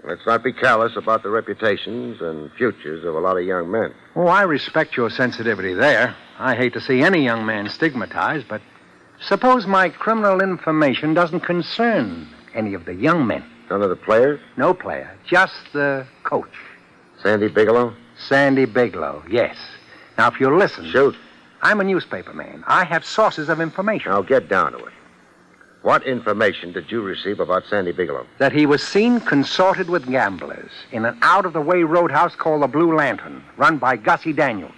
Let's 0.07 0.25
not 0.27 0.43
be 0.43 0.53
callous 0.53 0.95
about 0.95 1.23
the 1.23 1.29
reputations 1.29 2.21
and 2.21 2.51
futures 2.53 3.03
of 3.03 3.15
a 3.15 3.19
lot 3.19 3.37
of 3.37 3.43
young 3.43 3.71
men. 3.71 3.91
Oh, 4.15 4.27
I 4.27 4.43
respect 4.43 4.95
your 4.95 5.09
sensitivity 5.09 5.73
there. 5.73 6.15
I 6.37 6.55
hate 6.55 6.73
to 6.73 6.81
see 6.81 7.01
any 7.01 7.23
young 7.23 7.45
man 7.45 7.69
stigmatized, 7.69 8.47
but 8.47 8.61
suppose 9.19 9.65
my 9.65 9.89
criminal 9.89 10.41
information 10.41 11.15
doesn't 11.15 11.39
concern 11.39 12.27
any 12.53 12.75
of 12.75 12.85
the 12.85 12.93
young 12.93 13.25
men. 13.25 13.43
None 13.71 13.81
of 13.81 13.89
the 13.89 13.95
players? 13.95 14.39
No 14.57 14.75
player, 14.75 15.11
just 15.27 15.55
the 15.73 16.05
coach. 16.23 16.53
Sandy 17.23 17.47
Bigelow? 17.47 17.95
Sandy 18.15 18.65
Bigelow, 18.65 19.23
yes. 19.27 19.57
Now, 20.19 20.27
if 20.27 20.39
you'll 20.39 20.57
listen. 20.57 20.87
Shoot. 20.91 21.15
I'm 21.63 21.81
a 21.81 21.83
newspaper 21.83 22.31
man. 22.31 22.63
I 22.67 22.85
have 22.85 23.03
sources 23.03 23.49
of 23.49 23.59
information. 23.59 24.11
Now 24.11 24.21
get 24.21 24.49
down 24.49 24.73
to 24.73 24.77
it. 24.77 24.93
What 25.85 26.07
information 26.07 26.71
did 26.71 26.91
you 26.91 27.03
receive 27.03 27.39
about 27.39 27.67
Sandy 27.69 27.91
Bigelow? 27.91 28.25
That 28.39 28.53
he 28.53 28.65
was 28.65 28.81
seen 28.81 29.19
consorted 29.19 29.87
with 29.87 30.09
gamblers 30.09 30.71
in 30.91 31.05
an 31.05 31.15
out 31.21 31.45
of 31.45 31.53
the 31.53 31.61
way 31.61 31.83
roadhouse 31.83 32.33
called 32.33 32.63
the 32.63 32.67
Blue 32.67 32.95
Lantern, 32.95 33.43
run 33.55 33.77
by 33.77 33.95
Gussie 33.95 34.33
Daniels. 34.33 34.73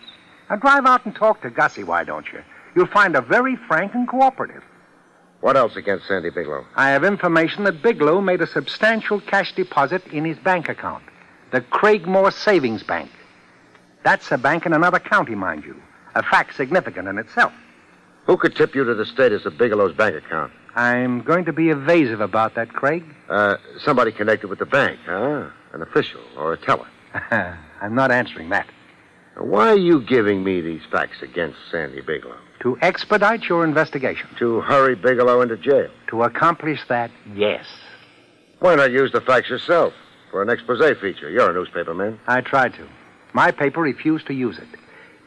Now, 0.49 0.57
drive 0.57 0.85
out 0.85 1.05
and 1.05 1.15
talk 1.15 1.41
to 1.43 1.49
Gussie, 1.49 1.85
why 1.85 2.03
don't 2.03 2.25
you? 2.33 2.43
You'll 2.75 2.87
find 2.87 3.15
her 3.15 3.21
very 3.21 3.55
frank 3.55 3.93
and 3.93 4.05
cooperative. 4.05 4.63
What 5.39 5.55
else 5.55 5.77
against 5.77 6.09
Sandy 6.09 6.29
Bigelow? 6.29 6.65
I 6.75 6.89
have 6.89 7.05
information 7.05 7.63
that 7.63 7.81
Bigelow 7.81 8.19
made 8.19 8.41
a 8.41 8.47
substantial 8.47 9.21
cash 9.21 9.55
deposit 9.55 10.05
in 10.07 10.25
his 10.25 10.37
bank 10.37 10.67
account, 10.67 11.05
the 11.51 11.61
Cragmore 11.61 12.31
Savings 12.31 12.83
Bank. 12.83 13.09
That's 14.03 14.29
a 14.33 14.37
bank 14.37 14.65
in 14.65 14.73
another 14.73 14.99
county, 14.99 15.35
mind 15.35 15.63
you. 15.63 15.81
A 16.15 16.23
fact 16.23 16.57
significant 16.57 17.07
in 17.07 17.17
itself. 17.17 17.53
Who 18.27 18.35
could 18.35 18.57
tip 18.57 18.75
you 18.75 18.83
to 18.83 18.93
the 18.93 19.05
status 19.05 19.45
of 19.45 19.57
Bigelow's 19.57 19.95
bank 19.95 20.15
account? 20.15 20.51
I'm 20.75 21.21
going 21.21 21.45
to 21.45 21.53
be 21.53 21.69
evasive 21.69 22.19
about 22.19 22.55
that, 22.55 22.73
Craig. 22.73 23.03
Uh, 23.29 23.55
somebody 23.79 24.11
connected 24.11 24.47
with 24.49 24.59
the 24.59 24.65
bank, 24.65 24.99
huh? 25.05 25.49
An 25.71 25.81
official 25.81 26.21
or 26.37 26.51
a 26.51 26.57
teller. 26.57 26.87
I'm 27.81 27.95
not 27.95 28.11
answering 28.11 28.49
that. 28.49 28.67
Why 29.37 29.69
are 29.69 29.77
you 29.77 30.01
giving 30.01 30.43
me 30.43 30.59
these 30.59 30.81
facts 30.91 31.21
against 31.21 31.57
Sandy 31.71 32.01
Bigelow? 32.01 32.37
To 32.63 32.77
expedite 32.81 33.43
your 33.43 33.63
investigation. 33.63 34.27
To 34.39 34.59
hurry 34.59 34.95
Bigelow 34.95 35.41
into 35.41 35.55
jail. 35.55 35.89
To 36.09 36.23
accomplish 36.23 36.81
that, 36.89 37.11
yes. 37.33 37.65
Why 38.59 38.75
not 38.75 38.91
use 38.91 39.13
the 39.13 39.21
facts 39.21 39.49
yourself 39.49 39.93
for 40.31 40.41
an 40.41 40.49
expose 40.49 40.97
feature? 40.99 41.29
You're 41.29 41.51
a 41.51 41.53
newspaper 41.53 41.93
man. 41.93 42.19
I 42.27 42.41
tried 42.41 42.73
to. 42.73 42.87
My 43.31 43.51
paper 43.51 43.81
refused 43.81 44.27
to 44.27 44.33
use 44.33 44.57
it. 44.57 44.67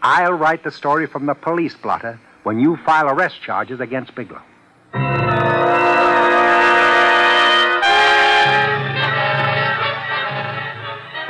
I'll 0.02 0.33
write 0.35 0.64
the 0.64 0.73
story 0.73 1.07
from 1.07 1.25
the 1.26 1.35
police 1.35 1.76
blotter 1.76 2.21
when 2.42 2.59
you 2.59 2.76
file 2.85 3.09
arrest 3.09 3.42
charges 3.42 3.80
against 3.80 4.14
Bigelow. 4.14 4.42
In 4.94 5.00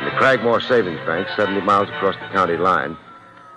the 0.06 0.12
Cragmore 0.16 0.60
Savings 0.60 1.00
Bank, 1.06 1.26
70 1.36 1.60
miles 1.62 1.88
across 1.88 2.14
the 2.16 2.28
county 2.32 2.56
line, 2.56 2.96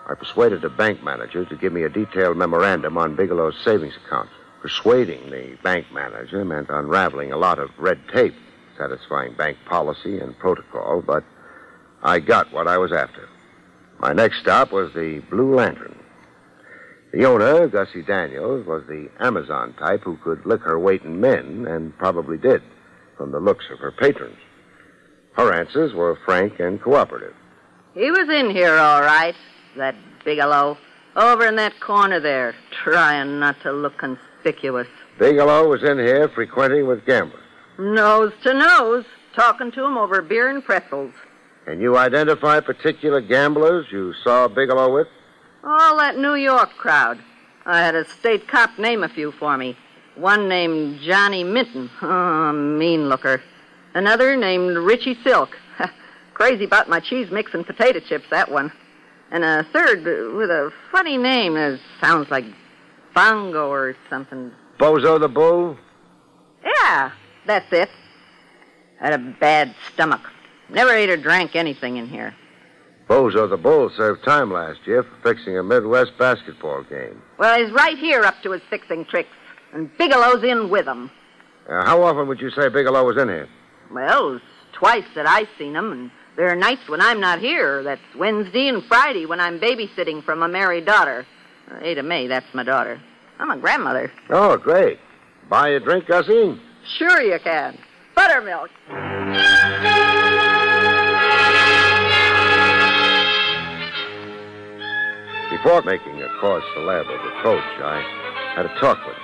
I 0.10 0.16
persuaded 0.16 0.64
a 0.66 0.70
bank 0.70 1.04
manager 1.04 1.46
to 1.46 1.56
give 1.56 1.72
me 1.72 1.84
a 1.84 1.90
detailed 1.90 2.38
memorandum 2.38 2.98
on 2.98 3.16
Bigelow's 3.16 3.56
savings 3.64 3.96
account. 4.06 4.30
Persuading 4.62 5.30
the 5.30 5.58
bank 5.64 5.86
manager 5.94 6.44
meant 6.44 6.70
unraveling 6.70 7.32
a 7.32 7.38
lot 7.38 7.60
of 7.60 7.70
red 7.78 8.00
tape, 8.14 8.36
satisfying 8.78 9.34
bank 9.34 9.58
policy 9.66 10.20
and 10.20 10.38
protocol, 10.40 11.02
but 11.06 11.24
I 12.02 12.20
got 12.20 12.52
what 12.52 12.68
I 12.68 12.78
was 12.78 12.92
after. 12.92 13.30
My 14.00 14.12
next 14.12 14.40
stop 14.40 14.72
was 14.72 14.94
the 14.94 15.20
Blue 15.30 15.56
Lantern. 15.56 15.93
The 17.14 17.26
owner, 17.26 17.68
Gussie 17.68 18.02
Daniels, 18.02 18.66
was 18.66 18.82
the 18.88 19.08
Amazon 19.20 19.76
type 19.78 20.02
who 20.04 20.18
could 20.18 20.48
lick 20.48 20.62
her 20.62 20.80
weight 20.80 21.04
in 21.04 21.22
men, 21.22 21.68
and 21.70 21.96
probably 22.00 22.40
did, 22.40 22.64
from 23.18 23.32
the 23.32 23.40
looks 23.40 23.66
of 23.72 23.78
her 23.78 23.92
patrons. 23.92 24.40
Her 25.34 25.54
answers 25.54 25.94
were 25.94 26.18
frank 26.26 26.60
and 26.60 26.82
cooperative. 26.82 27.36
He 27.94 28.10
was 28.10 28.28
in 28.30 28.50
here 28.50 28.76
all 28.78 29.02
right, 29.02 29.36
that 29.78 29.96
Bigelow. 30.26 30.76
Over 31.16 31.46
in 31.46 31.56
that 31.58 31.80
corner 31.80 32.20
there, 32.20 32.56
trying 32.84 33.40
not 33.40 33.62
to 33.62 33.72
look 33.72 34.00
conspicuous. 34.00 34.88
Bigelow 35.20 35.68
was 35.68 35.84
in 35.84 36.00
here 36.00 36.28
frequenting 36.30 36.88
with 36.88 37.06
gamblers. 37.06 37.44
Nose 37.78 38.34
to 38.42 38.56
nose, 38.56 39.06
talking 39.36 39.72
to 39.74 39.86
him 39.86 40.00
over 40.00 40.24
beer 40.24 40.50
and 40.50 40.66
pretzels. 40.66 41.14
Can 41.66 41.80
you 41.80 41.96
identify 41.96 42.60
particular 42.60 43.22
gamblers 43.22 43.86
you 43.92 44.16
saw 44.24 44.48
Bigelow 44.48 44.92
with? 44.92 45.08
All 45.64 45.98
that 45.98 46.18
New 46.18 46.36
York 46.36 46.72
crowd. 46.78 47.20
I 47.66 47.80
had 47.80 47.96
a 47.96 48.08
state 48.20 48.48
cop 48.48 48.78
name 48.78 49.04
a 49.04 49.10
few 49.10 49.32
for 49.32 49.58
me. 49.58 49.78
One 50.16 50.50
named 50.50 51.00
Johnny 51.02 51.44
Minton. 51.44 51.90
Oh, 52.02 52.52
mean 52.52 53.08
looker. 53.08 53.42
Another 53.94 54.36
named 54.36 54.76
Richie 54.78 55.18
Silk. 55.24 55.58
Crazy 56.34 56.66
about 56.66 56.90
my 56.90 57.00
cheese 57.00 57.32
mix 57.32 57.54
and 57.54 57.66
potato 57.66 58.00
chips, 58.00 58.26
that 58.30 58.52
one. 58.52 58.72
And 59.32 59.44
a 59.44 59.66
third 59.72 60.04
with 60.04 60.50
a 60.50 60.72
funny 60.92 61.18
name 61.18 61.54
that 61.54 61.80
sounds 62.02 62.30
like 62.30 62.46
Bongo 63.16 63.70
or 63.70 63.96
something. 64.10 64.52
Bozo 64.78 65.20
the 65.20 65.30
Bull? 65.30 65.78
Yeah, 66.64 67.12
that's 67.46 67.72
it. 67.72 67.90
Had 69.00 69.14
a 69.14 69.18
bad 69.18 69.74
stomach. 69.94 70.22
Never 70.70 70.92
ate 70.92 71.10
or 71.10 71.18
drank 71.18 71.56
anything 71.56 71.98
in 71.98 72.08
here. 72.08 72.36
Bozo 73.14 73.48
the 73.48 73.58
Bull 73.58 73.92
served 73.96 74.24
time 74.24 74.52
last 74.52 74.80
year 74.88 75.04
for 75.04 75.16
fixing 75.22 75.56
a 75.56 75.62
Midwest 75.62 76.18
basketball 76.18 76.82
game. 76.82 77.22
Well, 77.38 77.64
he's 77.64 77.72
right 77.72 77.96
here 77.96 78.24
up 78.24 78.42
to 78.42 78.54
his 78.54 78.62
fixing 78.72 79.06
tricks, 79.06 79.30
and 79.72 79.96
Bigelow's 80.00 80.44
in 80.44 80.72
with 80.72 80.88
him. 80.88 81.12
Uh, 81.70 81.86
how 81.86 82.02
often 82.02 82.28
would 82.28 82.42
you 82.42 82.50
say 82.50 82.70
Bigelow 82.70 83.06
was 83.06 83.18
in 83.18 83.30
here? 83.30 83.48
Well, 83.92 84.38
it's 84.38 84.46
twice 84.72 85.06
that 85.14 85.28
I've 85.28 85.48
seen 85.60 85.76
him, 85.76 85.92
and 85.92 86.12
there 86.38 86.50
are 86.50 86.56
nights 86.56 86.90
when 86.90 87.02
I'm 87.02 87.20
not 87.20 87.38
here. 87.38 87.84
That's 87.84 88.02
Wednesday 88.18 88.68
and 88.68 88.84
Friday 88.86 89.28
when 89.28 89.40
I'm 89.40 89.60
babysitting 89.60 90.24
from 90.24 90.42
a 90.42 90.48
married 90.48 90.88
daughter. 90.88 91.28
Uh, 91.70 91.78
Ada 91.84 92.02
May, 92.02 92.26
that's 92.26 92.52
my 92.56 92.64
daughter. 92.64 93.00
I'm 93.38 93.52
a 93.52 93.58
grandmother. 93.58 94.12
Oh, 94.32 94.58
great. 94.58 94.98
Buy 95.50 95.70
a 95.70 95.80
drink, 95.80 96.08
Gussie? 96.08 96.60
Sure 96.98 97.22
you 97.22 97.38
can. 97.44 97.78
Buttermilk. 98.16 98.72
Before 105.64 105.82
making 105.84 106.22
a 106.22 106.28
cause 106.42 106.62
celeb 106.76 107.08
of 107.10 107.24
the 107.24 107.42
coach, 107.42 107.64
I 107.82 108.54
had 108.54 108.66
a 108.66 108.80
talk 108.82 108.98
with 109.08 109.16
him. 109.16 109.24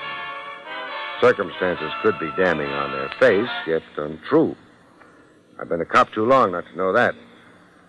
Circumstances 1.19 1.91
could 2.01 2.17
be 2.17 2.31
damning 2.37 2.69
on 2.69 2.93
their 2.93 3.09
face, 3.19 3.49
yet 3.67 3.81
untrue. 3.97 4.55
I've 5.59 5.67
been 5.67 5.81
a 5.81 5.85
cop 5.85 6.13
too 6.13 6.23
long 6.23 6.53
not 6.53 6.65
to 6.67 6.77
know 6.77 6.93
that. 6.93 7.13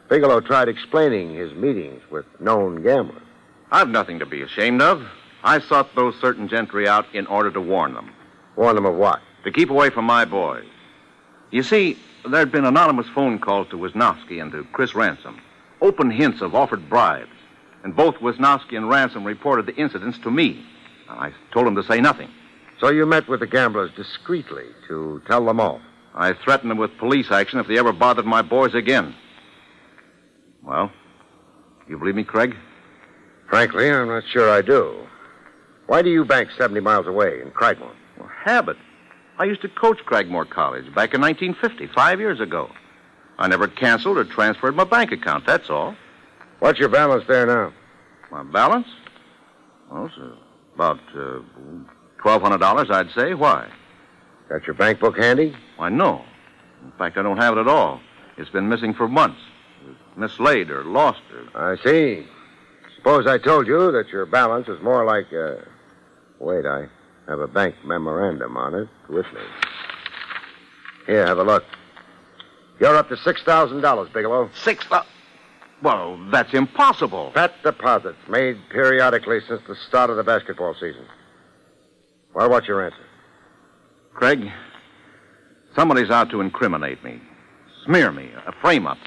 Bigelow 0.09 0.40
tried 0.40 0.69
explaining 0.69 1.33
his 1.33 1.54
meetings 1.54 2.02
with 2.11 2.26
known 2.40 2.83
gamblers. 2.83 3.23
I've 3.71 3.88
nothing 3.88 4.19
to 4.19 4.26
be 4.26 4.42
ashamed 4.42 4.83
of. 4.83 5.07
I 5.45 5.61
sought 5.61 5.95
those 5.95 6.16
certain 6.21 6.49
gentry 6.49 6.88
out 6.88 7.07
in 7.14 7.28
order 7.28 7.52
to 7.52 7.61
warn 7.61 7.95
them, 7.95 8.11
Warn 8.57 8.75
them 8.75 8.87
of 8.87 8.97
what? 8.97 9.21
to 9.45 9.52
keep 9.52 9.71
away 9.71 9.90
from 9.90 10.07
my 10.07 10.25
boys. 10.25 10.66
You 11.52 11.62
see, 11.62 12.00
there'd 12.28 12.50
been 12.50 12.64
anonymous 12.64 13.07
phone 13.14 13.38
calls 13.38 13.69
to 13.69 13.78
Wisnowski 13.78 14.42
and 14.42 14.50
to 14.50 14.64
Chris 14.73 14.97
Ransom, 14.97 15.40
open 15.80 16.11
hints 16.11 16.40
of 16.40 16.57
offered 16.57 16.90
bribes, 16.90 17.30
and 17.83 17.97
both 17.97 18.17
Wisnowski 18.17 18.77
and 18.77 18.89
Ransom 18.89 19.25
reported 19.25 19.67
the 19.67 19.75
incidents 19.77 20.19
to 20.21 20.31
me. 20.31 20.64
I 21.09 21.33
told 21.53 21.66
them 21.66 21.77
to 21.77 21.83
say 21.83 22.01
nothing. 22.01 22.31
So 22.81 22.88
you 22.88 23.05
met 23.07 23.29
with 23.29 23.40
the 23.40 23.47
gamblers 23.47 23.90
discreetly 23.97 24.64
to 24.88 25.23
tell 25.27 25.45
them 25.45 25.61
off. 25.61 25.81
I 26.14 26.33
threatened 26.33 26.71
them 26.71 26.79
with 26.79 26.97
police 26.99 27.31
action 27.31 27.61
if 27.61 27.66
they 27.66 27.79
ever 27.79 27.93
bothered 27.93 28.27
my 28.27 28.43
boys 28.43 28.75
again. 28.75 29.14
Well, 30.62 30.90
you 31.88 31.99
believe 31.99 32.14
me, 32.14 32.25
Craig? 32.25 32.57
Frankly, 33.49 33.90
I'm 33.90 34.09
not 34.09 34.25
sure 34.33 34.49
I 34.51 34.62
do. 34.62 35.07
Why 35.87 36.03
do 36.03 36.11
you 36.11 36.25
bank 36.25 36.51
70 36.57 36.81
miles 36.81 37.07
away 37.07 37.40
in 37.43 37.51
Cragmore? 37.51 37.93
Well, 38.19 38.31
habit. 38.45 38.77
I 39.38 39.45
used 39.45 39.62
to 39.62 39.69
coach 39.69 39.99
Cragmore 40.05 40.45
College 40.45 40.85
back 40.95 41.14
in 41.14 41.21
1950, 41.21 41.88
five 41.95 42.21
years 42.21 42.40
ago. 42.40 42.71
I 43.38 43.49
never 43.49 43.66
canceled 43.66 44.19
or 44.19 44.25
transferred 44.25 44.77
my 44.77 44.85
bank 44.85 45.12
account, 45.12 45.47
that's 45.47 45.71
all. 45.71 45.97
What's 46.61 46.79
your 46.79 46.90
balance 46.90 47.25
there 47.27 47.46
now? 47.46 47.73
My 48.31 48.42
balance? 48.42 48.87
Well, 49.90 50.07
it's 50.07 50.14
uh, 50.18 50.35
about 50.75 51.01
uh, 51.14 51.40
$1,200, 52.23 52.90
I'd 52.90 53.11
say. 53.12 53.35
Why? 53.35 53.68
Got 54.49 54.66
your 54.66 54.75
bank 54.75 55.01
book 55.01 55.16
handy? 55.18 55.57
Why, 55.77 55.88
no. 55.88 56.25
In 56.85 56.92
fact, 56.92 57.16
I 57.16 57.23
don't 57.23 57.38
have 57.38 57.57
it 57.57 57.61
at 57.61 57.68
all. 57.68 58.01
It's 58.37 58.51
been 58.51 58.68
missing 58.68 58.94
for 58.94 59.09
months. 59.09 59.40
Mislaid 60.16 60.70
or 60.70 60.85
lost 60.85 61.20
or. 61.33 61.73
I 61.73 61.83
see. 61.83 62.27
Suppose 62.96 63.27
I 63.27 63.38
told 63.38 63.66
you 63.66 63.90
that 63.92 64.09
your 64.09 64.27
balance 64.27 64.68
is 64.68 64.81
more 64.83 65.05
like, 65.05 65.33
uh... 65.33 65.64
Wait, 66.38 66.66
I 66.66 66.87
have 67.27 67.40
a 67.40 67.49
bank 67.49 67.75
memorandum 67.85 68.57
on 68.57 68.75
it 68.75 68.88
with 69.09 69.27
me. 69.33 69.40
Here, 71.07 71.27
have 71.27 71.38
a 71.38 71.44
look. 71.44 71.64
You're 72.79 72.96
up 72.96 73.09
to 73.09 73.16
$6,000, 73.16 74.12
Bigelow. 74.12 74.51
Six 74.55 74.87
thou- 74.88 75.07
Well, 75.83 76.19
that's 76.31 76.53
impossible. 76.53 77.33
Fat 77.33 77.55
deposits 77.62 78.19
made 78.29 78.59
periodically 78.71 79.40
since 79.49 79.62
the 79.66 79.77
start 79.88 80.11
of 80.11 80.16
the 80.16 80.23
basketball 80.23 80.75
season. 80.75 81.07
Well, 82.35 82.51
what's 82.51 82.69
your 82.69 82.85
answer? 82.85 83.07
Craig, 84.12 84.51
somebody's 85.75 86.11
out 86.11 86.31
to 86.31 86.40
incriminate 86.43 87.03
me, 87.03 87.21
smear 87.87 88.12
me, 88.12 88.31
a 88.47 88.53
frame 88.61 88.87
up. 88.87 88.99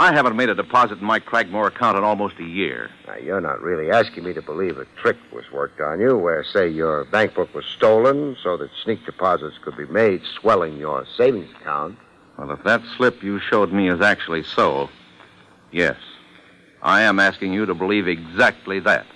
I 0.00 0.12
haven't 0.12 0.36
made 0.36 0.48
a 0.48 0.54
deposit 0.54 0.98
in 0.98 1.04
my 1.04 1.18
Cragmore 1.18 1.68
account 1.68 1.98
in 1.98 2.04
almost 2.04 2.38
a 2.38 2.44
year. 2.44 2.88
Now, 3.06 3.16
you're 3.16 3.40
not 3.40 3.60
really 3.60 3.90
asking 3.90 4.24
me 4.24 4.32
to 4.32 4.42
believe 4.42 4.78
a 4.78 4.86
trick 5.00 5.16
was 5.32 5.44
worked 5.52 5.80
on 5.80 5.98
you, 5.98 6.16
where, 6.16 6.44
say, 6.44 6.68
your 6.68 7.04
bank 7.06 7.34
book 7.34 7.52
was 7.52 7.64
stolen 7.76 8.36
so 8.42 8.56
that 8.56 8.70
sneak 8.84 9.04
deposits 9.04 9.56
could 9.62 9.76
be 9.76 9.86
made, 9.86 10.22
swelling 10.40 10.76
your 10.78 11.04
savings 11.16 11.50
account. 11.60 11.98
Well, 12.38 12.52
if 12.52 12.62
that 12.62 12.82
slip 12.96 13.24
you 13.24 13.40
showed 13.40 13.72
me 13.72 13.88
is 13.90 14.00
actually 14.00 14.44
so, 14.44 14.88
yes, 15.72 15.96
I 16.82 17.02
am 17.02 17.18
asking 17.18 17.52
you 17.52 17.66
to 17.66 17.74
believe 17.74 18.08
exactly 18.08 18.80
that. 18.80 19.06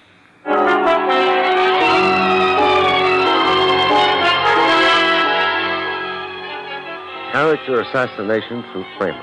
Character 7.32 7.80
assassination 7.80 8.62
through 8.72 8.84
frame. 8.98 9.14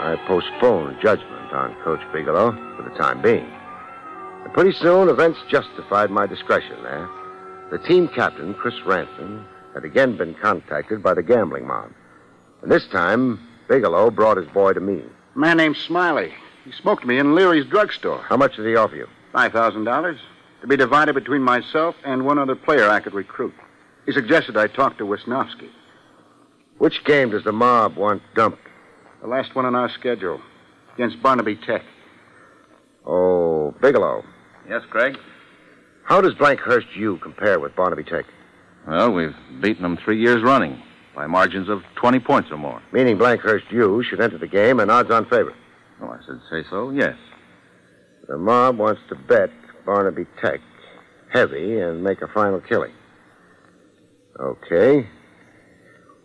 I 0.00 0.16
postponed 0.26 0.96
judgment 1.00 1.52
on 1.52 1.74
Coach 1.84 2.00
Bigelow 2.12 2.52
for 2.76 2.82
the 2.82 2.96
time 2.96 3.22
being. 3.22 3.48
And 4.44 4.52
pretty 4.52 4.72
soon, 4.72 5.08
events 5.08 5.38
justified 5.48 6.10
my 6.10 6.26
discretion 6.26 6.82
there. 6.82 7.08
The 7.70 7.78
team 7.78 8.08
captain, 8.08 8.54
Chris 8.54 8.74
Ransom, 8.86 9.46
had 9.74 9.84
again 9.84 10.16
been 10.16 10.34
contacted 10.34 11.02
by 11.02 11.14
the 11.14 11.22
gambling 11.22 11.66
mob. 11.66 11.90
And 12.62 12.72
this 12.72 12.86
time, 12.88 13.38
Bigelow 13.68 14.10
brought 14.10 14.36
his 14.36 14.48
boy 14.48 14.72
to 14.72 14.80
me. 14.80 15.02
A 15.38 15.40
man 15.40 15.56
named 15.56 15.76
Smiley. 15.76 16.34
He 16.64 16.72
smoked 16.72 17.06
me 17.06 17.16
in 17.16 17.36
Leary's 17.36 17.64
drugstore. 17.64 18.24
How 18.28 18.36
much 18.36 18.56
did 18.56 18.66
he 18.66 18.74
offer 18.74 18.96
you? 18.96 19.06
$5,000 19.32 20.18
to 20.62 20.66
be 20.66 20.76
divided 20.76 21.14
between 21.14 21.42
myself 21.42 21.94
and 22.04 22.26
one 22.26 22.40
other 22.40 22.56
player 22.56 22.88
I 22.88 22.98
could 22.98 23.14
recruit. 23.14 23.54
He 24.04 24.10
suggested 24.10 24.56
I 24.56 24.66
talk 24.66 24.98
to 24.98 25.04
Wisnowski. 25.04 25.68
Which 26.78 27.04
game 27.04 27.30
does 27.30 27.44
the 27.44 27.52
mob 27.52 27.96
want 27.96 28.20
dumped? 28.34 28.66
The 29.20 29.28
last 29.28 29.54
one 29.54 29.64
on 29.64 29.76
our 29.76 29.88
schedule 29.90 30.40
against 30.94 31.22
Barnaby 31.22 31.54
Tech. 31.54 31.84
Oh, 33.06 33.76
Bigelow. 33.80 34.24
Yes, 34.68 34.82
Craig? 34.90 35.18
How 36.02 36.20
does 36.20 36.34
Blankhurst 36.34 36.96
U 36.96 37.16
compare 37.18 37.60
with 37.60 37.76
Barnaby 37.76 38.02
Tech? 38.02 38.24
Well, 38.88 39.12
we've 39.12 39.36
beaten 39.60 39.84
them 39.84 39.98
three 39.98 40.20
years 40.20 40.42
running 40.42 40.82
by 41.18 41.26
margins 41.26 41.68
of 41.68 41.82
20 41.96 42.20
points 42.20 42.48
or 42.52 42.56
more. 42.56 42.80
Meaning 42.92 43.18
Blankhurst 43.18 43.72
U 43.72 44.04
should 44.08 44.20
enter 44.20 44.38
the 44.38 44.46
game 44.46 44.78
and 44.78 44.88
odds 44.88 45.10
on 45.10 45.24
favorite. 45.24 45.56
Oh, 46.00 46.10
I 46.10 46.18
should 46.24 46.40
say 46.48 46.62
so, 46.70 46.90
yes. 46.90 47.16
The 48.28 48.38
mob 48.38 48.78
wants 48.78 49.00
to 49.08 49.16
bet 49.16 49.50
Barnaby 49.84 50.26
Tech 50.40 50.60
heavy 51.32 51.80
and 51.80 52.04
make 52.04 52.22
a 52.22 52.28
final 52.28 52.60
killing. 52.60 52.92
Okay. 54.38 55.08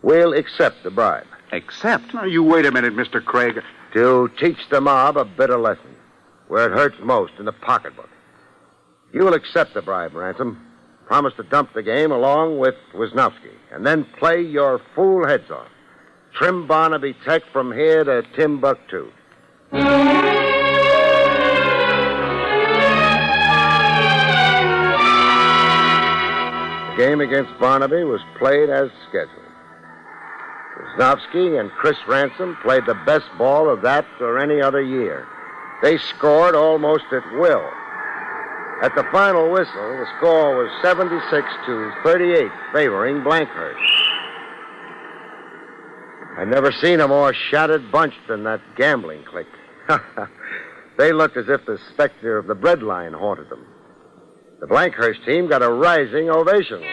We'll 0.03 0.33
accept 0.33 0.83
the 0.83 0.91
bribe 0.91 1.25
Accept? 1.51 2.13
Now, 2.13 2.25
you 2.25 2.43
wait 2.43 2.67
a 2.67 2.71
minute, 2.71 2.93
Mr. 2.93 3.23
Craig. 3.23 3.59
to 3.93 4.29
teach 4.39 4.59
the 4.69 4.79
mob 4.79 5.17
a 5.17 5.25
bitter 5.25 5.57
lesson 5.57 5.95
where 6.49 6.71
it 6.71 6.77
hurts 6.77 6.97
most 7.01 7.33
in 7.39 7.45
the 7.45 7.51
pocketbook. 7.51 8.09
You 9.11 9.23
will 9.23 9.33
accept 9.33 9.73
the 9.73 9.81
bribe, 9.81 10.13
Ransom. 10.13 10.63
Promise 11.05 11.33
to 11.37 11.43
dump 11.43 11.73
the 11.73 11.83
game 11.83 12.11
along 12.11 12.59
with 12.59 12.75
Wisnowski, 12.93 13.51
and 13.71 13.85
then 13.85 14.05
play 14.17 14.41
your 14.41 14.81
fool 14.95 15.27
heads 15.27 15.51
off. 15.51 15.67
Trim 16.33 16.65
Barnaby 16.65 17.15
Tech 17.25 17.43
from 17.51 17.71
here 17.71 18.03
to 18.03 18.23
Timbuktu. 18.35 19.11
The 19.71 19.79
game 26.97 27.21
against 27.21 27.51
Barnaby 27.59 28.03
was 28.03 28.21
played 28.37 28.69
as 28.69 28.89
scheduled. 29.09 29.39
Wisnowski 30.79 31.59
and 31.59 31.71
Chris 31.71 31.97
Ransom 32.07 32.57
played 32.63 32.85
the 32.85 32.97
best 33.05 33.25
ball 33.37 33.69
of 33.69 33.81
that 33.81 34.05
or 34.19 34.39
any 34.39 34.61
other 34.61 34.81
year. 34.81 35.27
They 35.81 35.97
scored 35.97 36.55
almost 36.55 37.05
at 37.11 37.23
will. 37.33 37.69
At 38.83 38.93
the 38.95 39.05
final 39.13 39.49
whistle, 39.49 39.97
the 39.97 40.05
score 40.17 40.57
was 40.57 40.69
76 40.81 41.47
to 41.65 41.93
38, 42.03 42.51
favoring 42.73 43.23
Blankhurst. 43.23 43.79
I've 46.37 46.49
never 46.49 46.69
seen 46.73 46.99
a 46.99 47.07
more 47.07 47.33
shattered 47.33 47.89
bunch 47.93 48.13
than 48.27 48.43
that 48.43 48.59
gambling 48.75 49.23
clique. 49.23 49.47
they 50.97 51.13
looked 51.13 51.37
as 51.37 51.47
if 51.47 51.65
the 51.65 51.79
specter 51.93 52.37
of 52.37 52.47
the 52.47 52.57
breadline 52.57 53.17
haunted 53.17 53.49
them. 53.49 53.65
The 54.59 54.67
Blankhurst 54.67 55.23
team 55.25 55.47
got 55.47 55.63
a 55.63 55.69
rising 55.69 56.29
ovation. 56.29 56.83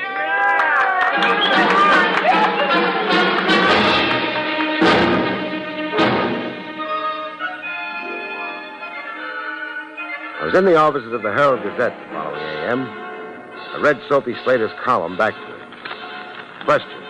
I 10.40 10.44
was 10.46 10.54
in 10.54 10.64
the 10.64 10.76
offices 10.76 11.12
of 11.12 11.22
the 11.22 11.32
Herald 11.32 11.62
Gazette 11.62 11.92
the 11.98 12.14
following 12.14 12.40
AM. 12.40 12.80
I 12.88 13.80
read 13.82 14.00
Soapy 14.08 14.34
Slater's 14.42 14.70
column 14.82 15.18
back 15.18 15.34
to 15.34 15.38
her. 15.38 16.64
Question 16.64 17.02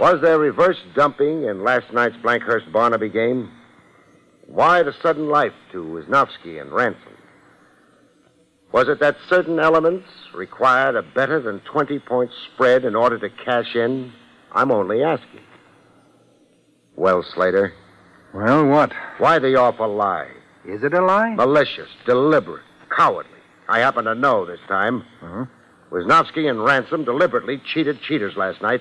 Was 0.00 0.22
there 0.22 0.38
reverse 0.38 0.78
dumping 0.94 1.44
in 1.44 1.62
last 1.62 1.92
night's 1.92 2.16
Blankhurst 2.22 2.72
Barnaby 2.72 3.10
game? 3.10 3.50
Why 4.46 4.82
the 4.82 4.94
sudden 5.02 5.28
life 5.28 5.52
to 5.72 5.84
Wisnowski 5.84 6.60
and 6.60 6.72
Ransom? 6.72 7.12
Was 8.72 8.88
it 8.88 9.00
that 9.00 9.16
certain 9.28 9.60
elements 9.60 10.06
required 10.34 10.96
a 10.96 11.02
better 11.02 11.40
than 11.40 11.60
20 11.60 11.98
point 12.00 12.30
spread 12.52 12.86
in 12.86 12.96
order 12.96 13.18
to 13.18 13.28
cash 13.44 13.74
in? 13.74 14.12
I'm 14.52 14.70
only 14.72 15.02
asking. 15.02 15.40
Well, 16.96 17.22
Slater, 17.22 17.74
Well, 18.32 18.66
what? 18.66 18.92
why 19.18 19.38
the 19.38 19.56
awful 19.56 19.94
lie? 19.94 20.28
Is 20.66 20.82
it 20.82 20.94
a 20.94 21.04
lie? 21.04 21.34
Malicious, 21.34 21.88
deliberate, 22.06 22.62
cowardly. 22.94 23.30
I 23.68 23.80
happen 23.80 24.04
to 24.04 24.14
know 24.14 24.44
this 24.44 24.60
time. 24.68 25.04
Uh-huh. 25.22 25.44
Wisnowski 25.90 26.48
and 26.48 26.64
Ransom 26.64 27.04
deliberately 27.04 27.60
cheated 27.72 28.00
cheaters 28.02 28.36
last 28.36 28.60
night. 28.62 28.80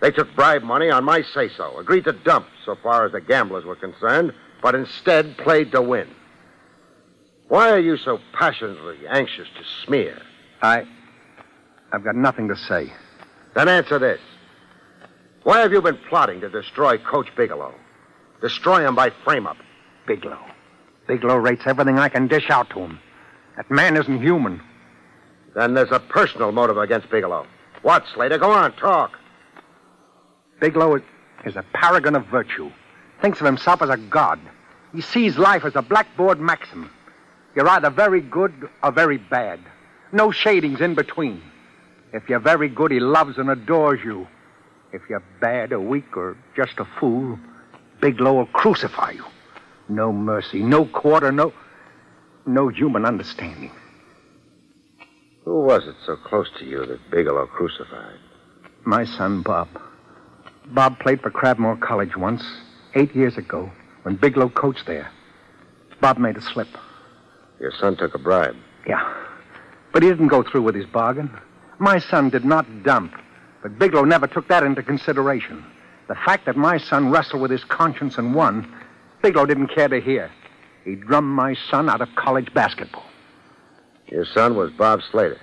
They 0.00 0.10
took 0.10 0.34
bribe 0.34 0.62
money 0.62 0.90
on 0.90 1.04
my 1.04 1.22
say 1.22 1.48
so, 1.56 1.78
agreed 1.78 2.04
to 2.04 2.12
dump 2.12 2.46
so 2.64 2.76
far 2.82 3.06
as 3.06 3.12
the 3.12 3.20
gamblers 3.20 3.64
were 3.64 3.76
concerned, 3.76 4.32
but 4.62 4.74
instead 4.74 5.36
played 5.38 5.72
to 5.72 5.82
win. 5.82 6.08
Why 7.48 7.70
are 7.70 7.78
you 7.78 7.96
so 7.96 8.18
passionately 8.32 8.98
anxious 9.08 9.48
to 9.58 9.64
smear? 9.84 10.20
I. 10.62 10.86
I've 11.92 12.04
got 12.04 12.16
nothing 12.16 12.48
to 12.48 12.56
say. 12.56 12.92
Then 13.54 13.68
answer 13.68 13.98
this. 13.98 14.20
Why 15.42 15.60
have 15.60 15.72
you 15.72 15.82
been 15.82 15.98
plotting 16.08 16.40
to 16.40 16.48
destroy 16.48 16.96
Coach 16.98 17.28
Bigelow? 17.36 17.74
Destroy 18.40 18.86
him 18.86 18.94
by 18.94 19.10
frame 19.24 19.46
up. 19.46 19.58
Bigelow. 20.06 20.38
Bigelow 21.06 21.36
rates 21.36 21.62
everything 21.66 21.98
I 21.98 22.08
can 22.08 22.28
dish 22.28 22.50
out 22.50 22.70
to 22.70 22.80
him. 22.80 22.98
That 23.56 23.70
man 23.70 23.96
isn't 23.96 24.22
human. 24.22 24.62
Then 25.54 25.74
there's 25.74 25.90
a 25.90 26.00
personal 26.00 26.52
motive 26.52 26.78
against 26.78 27.10
Bigelow. 27.10 27.46
What, 27.82 28.04
Slater? 28.14 28.38
Go 28.38 28.50
on, 28.50 28.72
talk. 28.76 29.18
Bigelow 30.60 30.96
is, 30.96 31.02
is 31.44 31.56
a 31.56 31.64
paragon 31.74 32.14
of 32.14 32.26
virtue. 32.26 32.70
Thinks 33.20 33.40
of 33.40 33.46
himself 33.46 33.82
as 33.82 33.90
a 33.90 33.96
god. 33.96 34.40
He 34.94 35.00
sees 35.00 35.36
life 35.36 35.64
as 35.64 35.74
a 35.74 35.82
blackboard 35.82 36.40
maxim. 36.40 36.90
You're 37.54 37.68
either 37.68 37.90
very 37.90 38.20
good 38.20 38.68
or 38.82 38.92
very 38.92 39.18
bad. 39.18 39.60
No 40.12 40.30
shadings 40.30 40.80
in 40.80 40.94
between. 40.94 41.42
If 42.12 42.28
you're 42.28 42.38
very 42.40 42.68
good, 42.68 42.90
he 42.90 43.00
loves 43.00 43.38
and 43.38 43.50
adores 43.50 44.00
you. 44.04 44.26
If 44.92 45.02
you're 45.08 45.22
bad 45.40 45.72
or 45.72 45.80
weak 45.80 46.16
or 46.16 46.36
just 46.54 46.78
a 46.78 46.86
fool, 47.00 47.38
Bigelow 48.00 48.34
will 48.34 48.46
crucify 48.46 49.12
you. 49.12 49.24
No 49.92 50.10
mercy, 50.10 50.62
no 50.62 50.86
quarter, 50.86 51.30
no 51.30 51.52
no 52.46 52.68
human 52.68 53.04
understanding. 53.04 53.70
Who 55.44 55.60
was 55.60 55.86
it 55.86 55.94
so 56.06 56.16
close 56.16 56.48
to 56.58 56.64
you 56.64 56.86
that 56.86 57.10
Bigelow 57.10 57.46
crucified? 57.46 58.18
My 58.84 59.04
son, 59.04 59.42
Bob. 59.42 59.68
Bob 60.68 60.98
played 60.98 61.20
for 61.20 61.30
Cragmore 61.30 61.76
College 61.76 62.16
once, 62.16 62.42
eight 62.94 63.14
years 63.14 63.36
ago, 63.36 63.70
when 64.02 64.16
Bigelow 64.16 64.48
coached 64.48 64.86
there. 64.86 65.10
Bob 66.00 66.18
made 66.18 66.38
a 66.38 66.40
slip. 66.40 66.68
Your 67.60 67.72
son 67.78 67.96
took 67.96 68.14
a 68.14 68.18
bribe. 68.18 68.56
Yeah. 68.86 69.14
But 69.92 70.02
he 70.02 70.08
didn't 70.08 70.28
go 70.28 70.42
through 70.42 70.62
with 70.62 70.74
his 70.74 70.86
bargain. 70.86 71.30
My 71.78 71.98
son 71.98 72.30
did 72.30 72.46
not 72.46 72.82
dump, 72.82 73.12
but 73.62 73.78
Bigelow 73.78 74.04
never 74.04 74.26
took 74.26 74.48
that 74.48 74.62
into 74.62 74.82
consideration. 74.82 75.62
The 76.08 76.14
fact 76.14 76.46
that 76.46 76.56
my 76.56 76.78
son 76.78 77.10
wrestled 77.10 77.42
with 77.42 77.50
his 77.50 77.64
conscience 77.64 78.16
and 78.16 78.34
won, 78.34 78.72
Bigelow 79.22 79.46
didn't 79.46 79.68
care 79.68 79.88
to 79.88 80.00
hear. 80.00 80.30
He 80.84 80.96
drummed 80.96 81.30
my 81.30 81.54
son 81.70 81.88
out 81.88 82.00
of 82.00 82.08
college 82.16 82.52
basketball. 82.52 83.04
Your 84.08 84.24
son 84.24 84.56
was 84.56 84.72
Bob 84.72 85.00
Slater. 85.10 85.40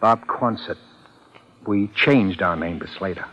Bob 0.00 0.26
Quonset. 0.26 0.78
We 1.66 1.88
changed 1.88 2.42
our 2.42 2.56
name 2.56 2.78
to 2.80 2.86
Slater. 2.96 3.26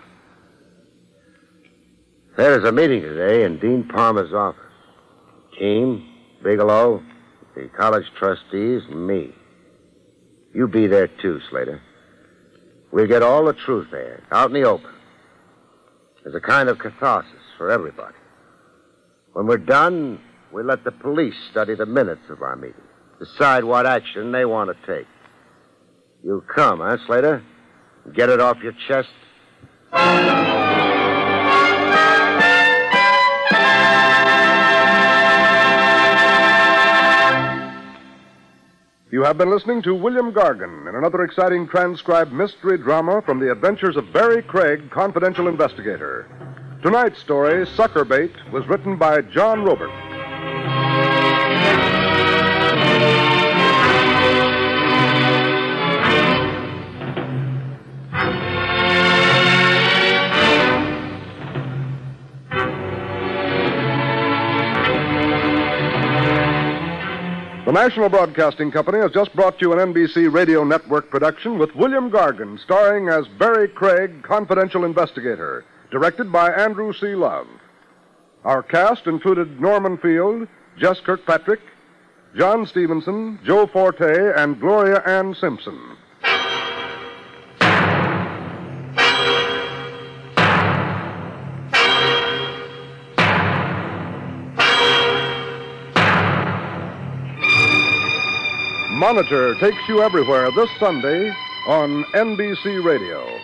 There's 2.36 2.64
a 2.64 2.72
meeting 2.72 3.04
today 3.04 3.44
in 3.44 3.60
Dean 3.60 3.88
Palmer's 3.88 4.34
office. 4.34 4.60
Keene, 5.58 6.04
Bigelow, 6.44 7.04
the 7.56 7.70
college 7.78 8.06
trustees, 8.18 8.82
and 8.90 9.06
me. 9.06 9.36
You 10.52 10.68
be 10.68 10.88
there 10.88 11.08
too, 11.08 11.40
Slater. 11.52 11.80
We'll 12.92 13.08
get 13.08 13.22
all 13.22 13.46
the 13.46 13.54
truth 13.54 13.90
there, 13.92 14.24
out 14.32 14.48
in 14.48 14.54
the 14.54 14.68
open. 14.68 14.90
There's 16.24 16.36
a 16.36 16.42
kind 16.42 16.70
of 16.70 16.80
catharsis 16.80 17.32
for 17.58 17.70
everybody. 17.70 18.16
When 19.34 19.48
we're 19.48 19.58
done, 19.58 20.20
we 20.52 20.62
let 20.62 20.84
the 20.84 20.92
police 20.92 21.34
study 21.50 21.74
the 21.76 21.88
minutes 21.88 22.30
of 22.30 22.44
our 22.44 22.56
meeting, 22.56 22.76
decide 23.20 23.64
what 23.64 23.88
action 23.88 24.32
they 24.32 24.46
want 24.46 24.70
to 24.70 24.86
take. 24.86 25.08
You 26.24 26.44
come, 26.54 26.80
huh, 26.80 26.98
Slater? 27.08 27.44
Get 28.14 28.30
it 28.30 28.40
off 28.40 28.58
your 28.62 28.74
chest? 28.88 29.10
You 39.12 39.24
have 39.24 39.38
been 39.38 39.52
listening 39.52 39.82
to 39.84 39.96
William 39.96 40.32
Gargan 40.32 40.88
in 40.90 40.96
another 40.96 41.24
exciting 41.24 41.68
transcribed 41.68 42.32
mystery 42.32 42.78
drama 42.78 43.22
from 43.24 43.40
the 43.40 43.52
adventures 43.52 43.96
of 43.96 44.12
Barrie 44.14 44.42
Craig, 44.42 44.90
confidential 44.92 45.48
investigator. 45.48 46.53
Tonight's 46.84 47.22
story, 47.22 47.66
Sucker 47.66 48.04
Bait, 48.04 48.34
was 48.52 48.68
written 48.68 48.98
by 48.98 49.22
John 49.22 49.64
Robert. 49.64 49.90
The 67.66 67.72
National 67.72 68.10
Broadcasting 68.10 68.72
Company 68.72 68.98
has 68.98 69.12
just 69.14 69.34
brought 69.34 69.62
you 69.62 69.72
an 69.72 69.94
NBC 69.94 70.30
Radio 70.34 70.66
Network 70.66 71.10
production 71.10 71.58
with 71.58 71.74
William 71.76 72.12
Gargan 72.12 72.60
starring 72.60 73.08
as 73.08 73.26
Barrie 73.40 73.70
Craig, 73.70 74.22
confidential 74.22 74.84
investigator, 74.84 75.64
directed 75.94 76.32
by 76.32 76.52
Andrew 76.52 76.92
C. 76.92 77.14
Love. 77.14 77.46
Our 78.44 78.64
cast 78.64 79.06
included 79.06 79.62
Norman 79.62 80.00
Field, 80.00 80.48
Jess 80.76 81.00
Kirkpatrick, 81.00 81.60
John 82.36 82.66
Stevenson, 82.66 83.40
Joe 83.46 83.68
Forte, 83.68 84.34
and 84.36 84.60
Gloria 84.60 85.04
Ann 85.06 85.36
Simpson. 85.36 85.80
Monitor 98.98 99.54
takes 99.60 99.88
you 99.88 100.02
everywhere 100.02 100.50
this 100.56 100.70
Sunday 100.80 101.30
on 101.68 102.04
NBC 102.16 102.84
Radio. 102.84 103.40